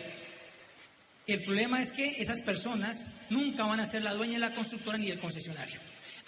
[1.26, 4.96] El problema es que esas personas nunca van a ser la dueña de la constructora
[4.96, 5.78] ni del concesionario.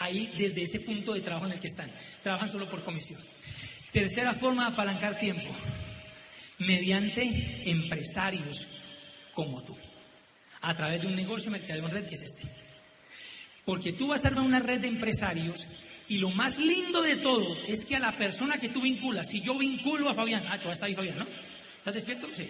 [0.00, 1.90] Ahí, desde ese punto de trabajo en el que están,
[2.22, 3.22] trabajan solo por comisión.
[3.90, 5.50] Tercera forma de apalancar tiempo,
[6.58, 8.66] mediante empresarios
[9.32, 9.74] como tú,
[10.60, 12.42] a través de un negocio mercadeo en red que es este.
[13.64, 17.56] Porque tú vas a armar una red de empresarios y lo más lindo de todo
[17.66, 20.70] es que a la persona que tú vinculas, si yo vinculo a Fabián, ah, tú
[20.70, 21.26] está ahí Fabián, ¿no?
[21.78, 22.28] ¿Estás despierto?
[22.34, 22.48] Sí.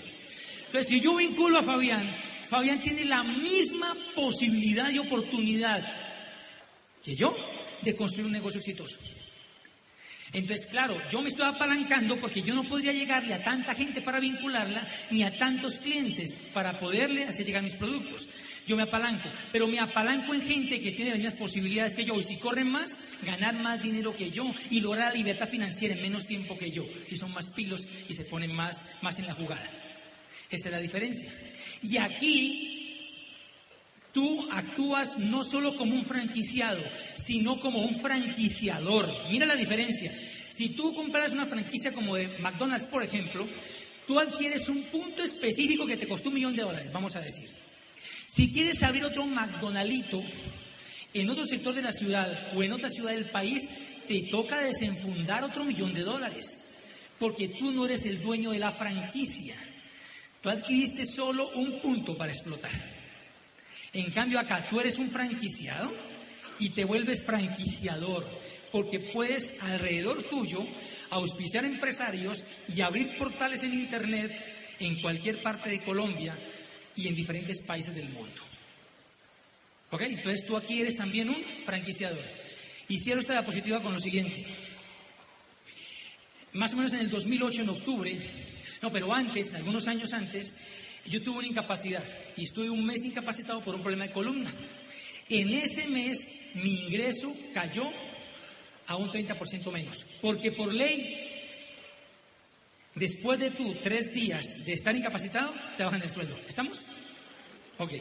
[0.67, 2.09] Entonces, si yo vinculo a Fabián,
[2.47, 5.83] Fabián tiene la misma posibilidad y oportunidad
[7.03, 7.35] que yo
[7.83, 8.99] de construir un negocio exitoso.
[10.33, 14.21] Entonces, claro, yo me estoy apalancando porque yo no podría llegarle a tanta gente para
[14.21, 18.29] vincularla, ni a tantos clientes para poderle hacer llegar mis productos
[18.69, 22.21] yo me apalanco, pero me apalanco en gente que tiene las mismas posibilidades que yo
[22.21, 26.03] y si corren más, ganar más dinero que yo y lograr la libertad financiera en
[26.03, 29.33] menos tiempo que yo, si son más pilos y se ponen más, más en la
[29.33, 29.67] jugada.
[30.51, 31.33] Esa es la diferencia.
[31.83, 33.25] Y aquí
[34.13, 36.83] tú actúas no solo como un franquiciado,
[37.17, 39.11] sino como un franquiciador.
[39.31, 40.13] Mira la diferencia.
[40.51, 43.49] Si tú compras una franquicia como de McDonald's, por ejemplo,
[44.07, 47.49] tú adquieres un punto específico que te costó un millón de dólares, vamos a decir.
[48.29, 50.23] Si quieres abrir otro McDonaldito
[51.15, 53.67] en otro sector de la ciudad o en otra ciudad del país,
[54.07, 56.75] te toca desenfundar otro millón de dólares,
[57.19, 59.57] porque tú no eres el dueño de la franquicia.
[60.43, 62.71] Tú adquiriste solo un punto para explotar.
[63.95, 65.91] En cambio acá tú eres un franquiciado
[66.59, 68.27] y te vuelves franquiciador,
[68.71, 70.67] porque puedes alrededor tuyo
[71.09, 72.45] auspiciar empresarios
[72.77, 74.31] y abrir portales en Internet
[74.81, 76.39] en cualquier parte de Colombia
[76.99, 78.43] y en diferentes países del mundo.
[79.91, 80.03] ¿Ok?
[80.03, 82.23] Entonces tú aquí eres también un franquiciador.
[82.89, 84.45] Y cierro esta diapositiva con lo siguiente.
[86.55, 88.19] Más o menos en el 2008, en octubre,
[88.83, 90.55] no, pero antes, algunos años antes,
[91.07, 92.03] yo tuve una incapacidad
[92.37, 94.51] y estuve un mes incapacitado por un problema de columna.
[95.29, 97.89] En ese mes mi ingreso cayó
[98.87, 101.29] a un 30% menos, porque por ley
[102.99, 106.37] Después de tú tres días de estar incapacitado, te bajan el sueldo.
[106.49, 106.81] ¿Estamos?
[107.79, 107.93] Ok.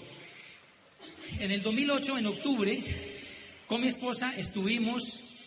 [1.39, 2.83] En el 2008, en octubre,
[3.67, 5.43] con mi esposa estuvimos,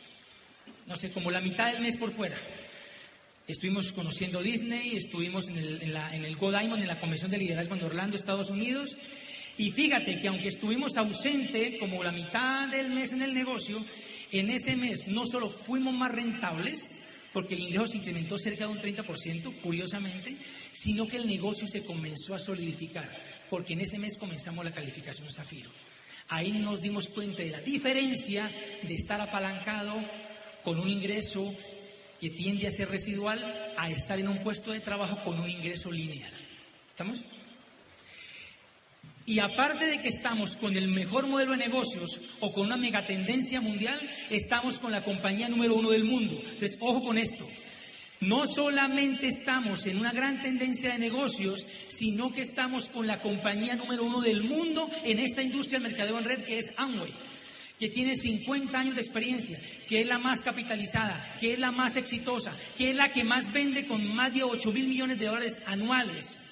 [0.87, 2.37] no sé, como la mitad del mes por fuera.
[3.49, 7.29] Estuvimos conociendo Disney, estuvimos en el, en la, en el Go Diamond, en la Convención
[7.33, 8.97] de Liderazgo en Orlando, Estados Unidos.
[9.59, 13.85] Y fíjate que aunque estuvimos ausente como la mitad del mes en el negocio,
[14.31, 18.73] en ese mes no solo fuimos más rentables, porque el ingreso se incrementó cerca de
[18.73, 20.37] un 30%, curiosamente,
[20.73, 23.09] sino que el negocio se comenzó a solidificar,
[23.49, 25.71] porque en ese mes comenzamos la calificación Zafiro.
[26.29, 28.51] Ahí nos dimos cuenta de la diferencia
[28.83, 29.95] de estar apalancado
[30.63, 31.53] con un ingreso
[32.21, 33.41] que tiende a ser residual
[33.77, 36.33] a estar en un puesto de trabajo con un ingreso lineal.
[36.91, 37.25] ¿Estamos?
[39.27, 43.61] Y aparte de que estamos con el mejor modelo de negocios o con una megatendencia
[43.61, 44.01] mundial,
[44.31, 46.41] estamos con la compañía número uno del mundo.
[46.43, 47.47] Entonces, ojo con esto.
[48.21, 53.77] No solamente estamos en una gran tendencia de negocios, sino que estamos con la compañía
[53.77, 57.15] número uno del mundo en esta industria del mercadeo en red que es Amway,
[57.79, 59.59] que tiene 50 años de experiencia,
[59.89, 63.55] que es la más capitalizada, que es la más exitosa, que es la que más
[63.55, 66.50] vende con más de 8 mil millones de dólares anuales.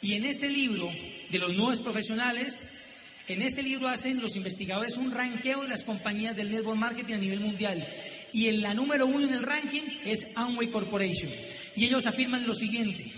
[0.00, 0.90] Y en ese libro
[1.30, 2.78] de los nuevos profesionales,
[3.26, 7.18] en ese libro hacen los investigadores un ranqueo de las compañías del network marketing a
[7.18, 7.86] nivel mundial
[8.32, 11.30] y en la número uno en el ranking es Amway Corporation.
[11.76, 13.10] Y ellos afirman lo siguiente.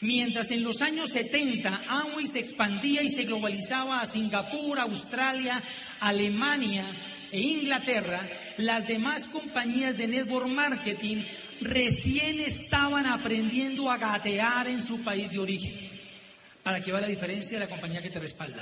[0.00, 5.62] Mientras en los años 70 Amway se expandía y se globalizaba a Singapur, Australia,
[6.00, 6.84] Alemania
[7.32, 8.28] e Inglaterra,
[8.58, 11.22] las demás compañías de network marketing
[11.60, 15.95] recién estaban aprendiendo a gatear en su país de origen.
[16.66, 18.60] Para que vea la diferencia de la compañía que te respalda.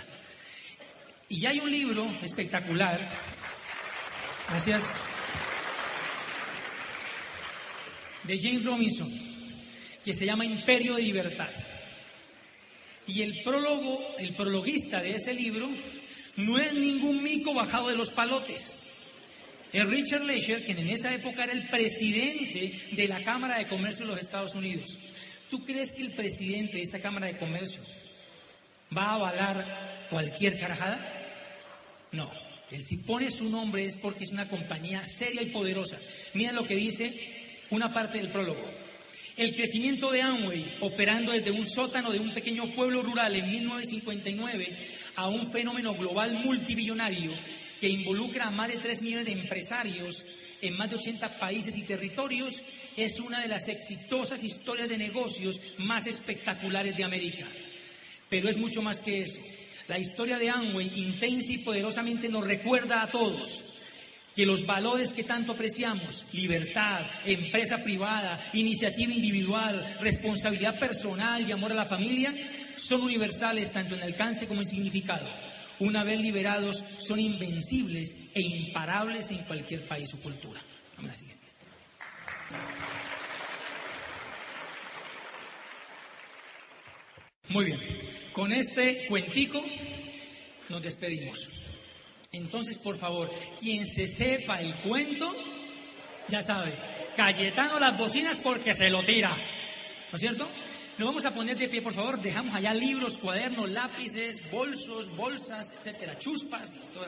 [1.30, 3.00] Y hay un libro espectacular.
[4.50, 4.92] Gracias.
[8.24, 9.10] de James Robinson,
[10.04, 11.48] que se llama Imperio de Libertad.
[13.06, 15.70] Y el prólogo, el prologuista de ese libro,
[16.36, 18.74] no es ningún mico bajado de los palotes.
[19.72, 24.04] Es Richard Leisher, quien en esa época era el presidente de la Cámara de Comercio
[24.04, 24.98] de los Estados Unidos.
[25.54, 27.80] ¿Tú crees que el presidente de esta Cámara de Comercio
[28.90, 30.98] va a avalar cualquier carajada?
[32.10, 32.28] No.
[32.72, 35.96] Él si pone su nombre es porque es una compañía seria y poderosa.
[36.32, 37.14] Mira lo que dice
[37.70, 38.68] una parte del prólogo.
[39.36, 44.76] El crecimiento de Amway, operando desde un sótano de un pequeño pueblo rural en 1959
[45.14, 47.32] a un fenómeno global multibillonario
[47.80, 50.24] que involucra a más de 3 millones de empresarios
[50.66, 52.60] en más de 80 países y territorios,
[52.96, 57.46] es una de las exitosas historias de negocios más espectaculares de América.
[58.30, 59.40] Pero es mucho más que eso.
[59.88, 63.74] La historia de Amway intensa y poderosamente nos recuerda a todos
[64.34, 71.70] que los valores que tanto apreciamos, libertad, empresa privada, iniciativa individual, responsabilidad personal y amor
[71.70, 72.34] a la familia,
[72.76, 75.28] son universales tanto en alcance como en significado.
[75.80, 80.60] Una vez liberados, son invencibles e imparables en cualquier país o cultura.
[80.96, 81.44] Vamos a la siguiente.
[87.48, 87.80] Muy bien,
[88.32, 89.62] con este cuentico
[90.68, 91.48] nos despedimos.
[92.32, 95.32] Entonces, por favor, quien se sepa el cuento,
[96.28, 96.76] ya sabe,
[97.16, 99.30] Cayetano las bocinas porque se lo tira.
[100.10, 100.48] ¿No es cierto?
[100.96, 102.20] Nos vamos a poner de pie, por favor.
[102.22, 107.06] Dejamos allá libros, cuadernos, lápices, bolsos, bolsas, etcétera, chuspas, todo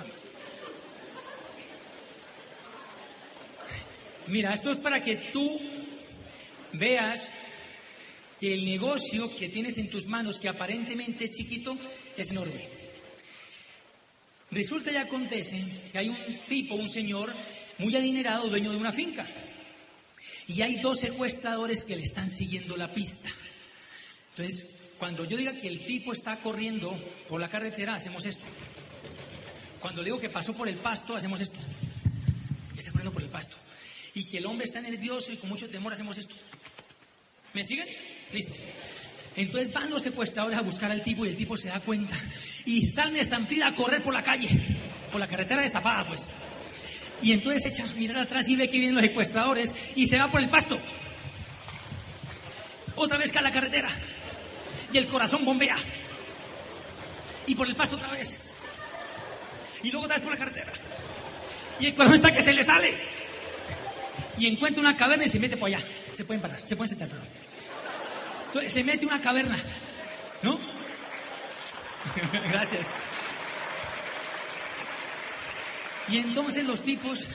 [4.26, 5.60] Mira, esto es para que tú
[6.72, 7.28] veas
[8.40, 11.76] que el negocio que tienes en tus manos, que aparentemente es chiquito,
[12.16, 12.68] es enorme.
[14.50, 15.62] Resulta y acontece
[15.92, 16.16] que hay un
[16.48, 17.32] tipo, un señor
[17.78, 19.28] muy adinerado, dueño de una finca.
[20.48, 23.30] Y hay dos secuestradores que le están siguiendo la pista.
[24.36, 26.94] Entonces, cuando yo diga que el tipo está corriendo
[27.26, 28.44] por la carretera, hacemos esto.
[29.80, 31.56] Cuando digo que pasó por el pasto, hacemos esto.
[32.76, 33.56] está corriendo por el pasto.
[34.12, 36.34] Y que el hombre está nervioso y con mucho temor, hacemos esto.
[37.54, 37.88] ¿Me siguen?
[38.30, 38.52] Listo.
[39.36, 42.18] Entonces van los secuestradores a buscar al tipo y el tipo se da cuenta
[42.66, 44.50] y sale estampida a correr por la calle,
[45.10, 46.26] por la carretera destapada, pues.
[47.22, 50.30] Y entonces echa a mirar atrás y ve que vienen los secuestradores y se va
[50.30, 50.78] por el pasto.
[52.96, 53.90] Otra vez cae la carretera
[54.92, 55.76] y el corazón bombea.
[57.46, 58.38] Y por el pasto otra vez.
[59.82, 60.72] Y luego otra vez por la carretera.
[61.78, 62.94] Y el corazón está que se le sale.
[64.38, 65.80] Y encuentra una caverna y se mete por allá.
[66.14, 67.08] Se pueden parar, se pueden sentar,
[68.46, 69.58] Entonces se mete una caverna,
[70.42, 70.58] ¿no?
[72.50, 72.86] Gracias.
[76.08, 77.26] Y entonces los tipos,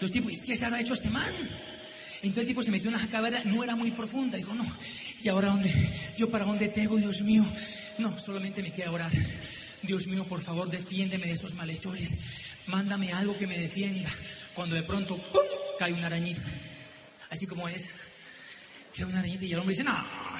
[0.00, 1.32] los tipos, ¿qué se habrá hecho este man?
[2.22, 4.64] Entonces el tipo se metió en la caverna, no era muy profunda, dijo, no,
[5.22, 5.72] ¿y ahora dónde?
[6.16, 7.44] ¿Yo para dónde pego, Dios mío?
[7.98, 9.10] No, solamente me queda orar.
[9.82, 12.12] Dios mío, por favor, defiéndeme de esos malhechores.
[12.66, 14.10] Mándame algo que me defienda.
[14.54, 15.42] Cuando de pronto, ¡pum!
[15.78, 16.42] cae una arañita.
[17.30, 17.90] Así como es.
[18.94, 19.96] Cae una arañita y el hombre dice, no,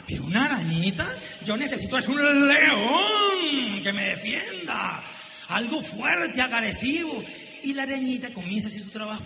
[0.06, 1.06] pero una arañita,
[1.46, 5.02] yo necesito es un león que me defienda,
[5.48, 7.24] algo fuerte, agresivo.
[7.62, 9.24] Y la arañita comienza a hacer su trabajo,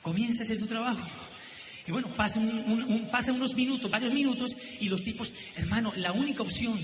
[0.00, 1.00] comienza a hacer su trabajo.
[1.86, 6.80] Y bueno, pasan, un, unos minutos, varios minutos, y los tipos, hermano, la única opción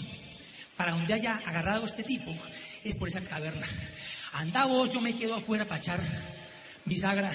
[0.77, 2.35] para donde haya agarrado este tipo
[2.85, 3.67] es por esa caverna.
[4.33, 6.01] Anda vos, yo me quedo afuera para echar
[6.85, 7.33] bisagra.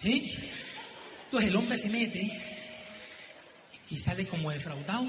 [0.00, 0.34] ¿Sí?
[1.24, 2.30] Entonces el hombre se mete
[3.90, 5.08] y sale como defraudado.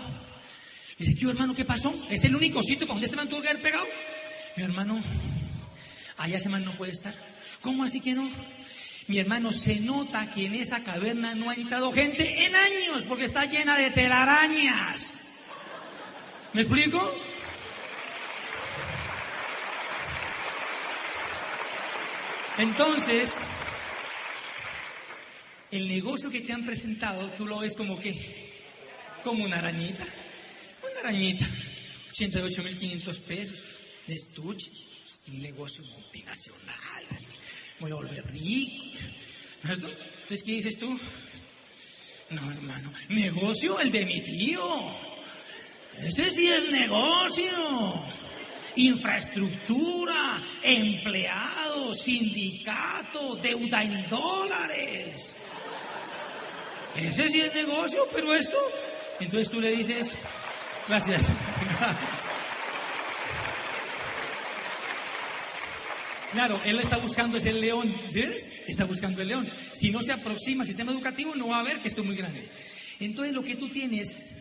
[0.97, 1.55] Y dice, ¿qué hermano?
[1.55, 1.93] ¿Qué pasó?
[2.09, 3.85] ¿Es el único sitio para donde este man tuvo que haber pegado?
[4.57, 4.99] Mi hermano,
[6.17, 7.13] allá ese man no puede estar.
[7.61, 8.29] ¿Cómo así que no?
[9.09, 13.25] Mi hermano, se nota que en esa caverna no ha entrado gente en años porque
[13.25, 15.33] está llena de telarañas.
[16.53, 17.01] ¿Me explico?
[22.59, 23.33] Entonces,
[25.71, 28.61] el negocio que te han presentado, tú lo ves como que,
[29.23, 30.05] como una arañita.
[30.83, 31.47] Una arañita.
[32.11, 33.57] 88.500 pesos
[34.05, 34.69] de estuche.
[35.29, 37.28] Un negocio multinacional.
[37.79, 38.83] Voy a volver rico.
[39.63, 40.99] Entonces, ¿qué dices tú?
[42.29, 42.91] No, hermano.
[43.09, 44.95] Negocio el de mi tío.
[45.97, 48.03] Ese sí es negocio.
[48.75, 55.33] Infraestructura, empleados, sindicato, deuda en dólares.
[56.95, 58.57] Ese sí es negocio, pero esto.
[59.19, 60.17] Entonces tú le dices,
[60.87, 61.31] gracias.
[66.31, 68.21] Claro, él está buscando ese león, ¿sí?
[68.67, 69.49] Está buscando el león.
[69.73, 72.15] Si no se aproxima al sistema educativo, no va a ver que esto es muy
[72.15, 72.49] grande.
[72.99, 74.37] Entonces lo que tú tienes,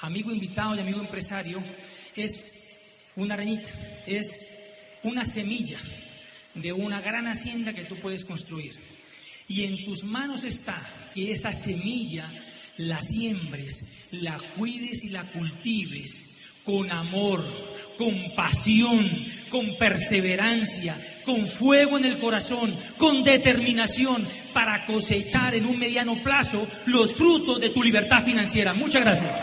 [0.00, 1.62] amigo invitado y amigo empresario,
[2.16, 3.68] es una arañita,
[4.06, 4.36] es
[5.04, 5.78] una semilla
[6.54, 8.74] de una gran hacienda que tú puedes construir.
[9.46, 12.28] Y en tus manos está que esa semilla
[12.76, 17.44] la siembres, la cuides y la cultives con amor,
[17.96, 19.08] con pasión,
[19.50, 26.66] con perseverancia, con fuego en el corazón, con determinación para cosechar en un mediano plazo
[26.86, 28.72] los frutos de tu libertad financiera.
[28.72, 29.36] Muchas gracias.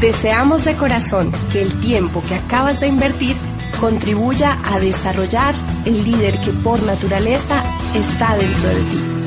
[0.00, 3.36] Deseamos de corazón que el tiempo que acabas de invertir
[3.78, 5.54] contribuya a desarrollar
[5.84, 7.62] el líder que por naturaleza
[7.94, 9.17] está dentro de ti.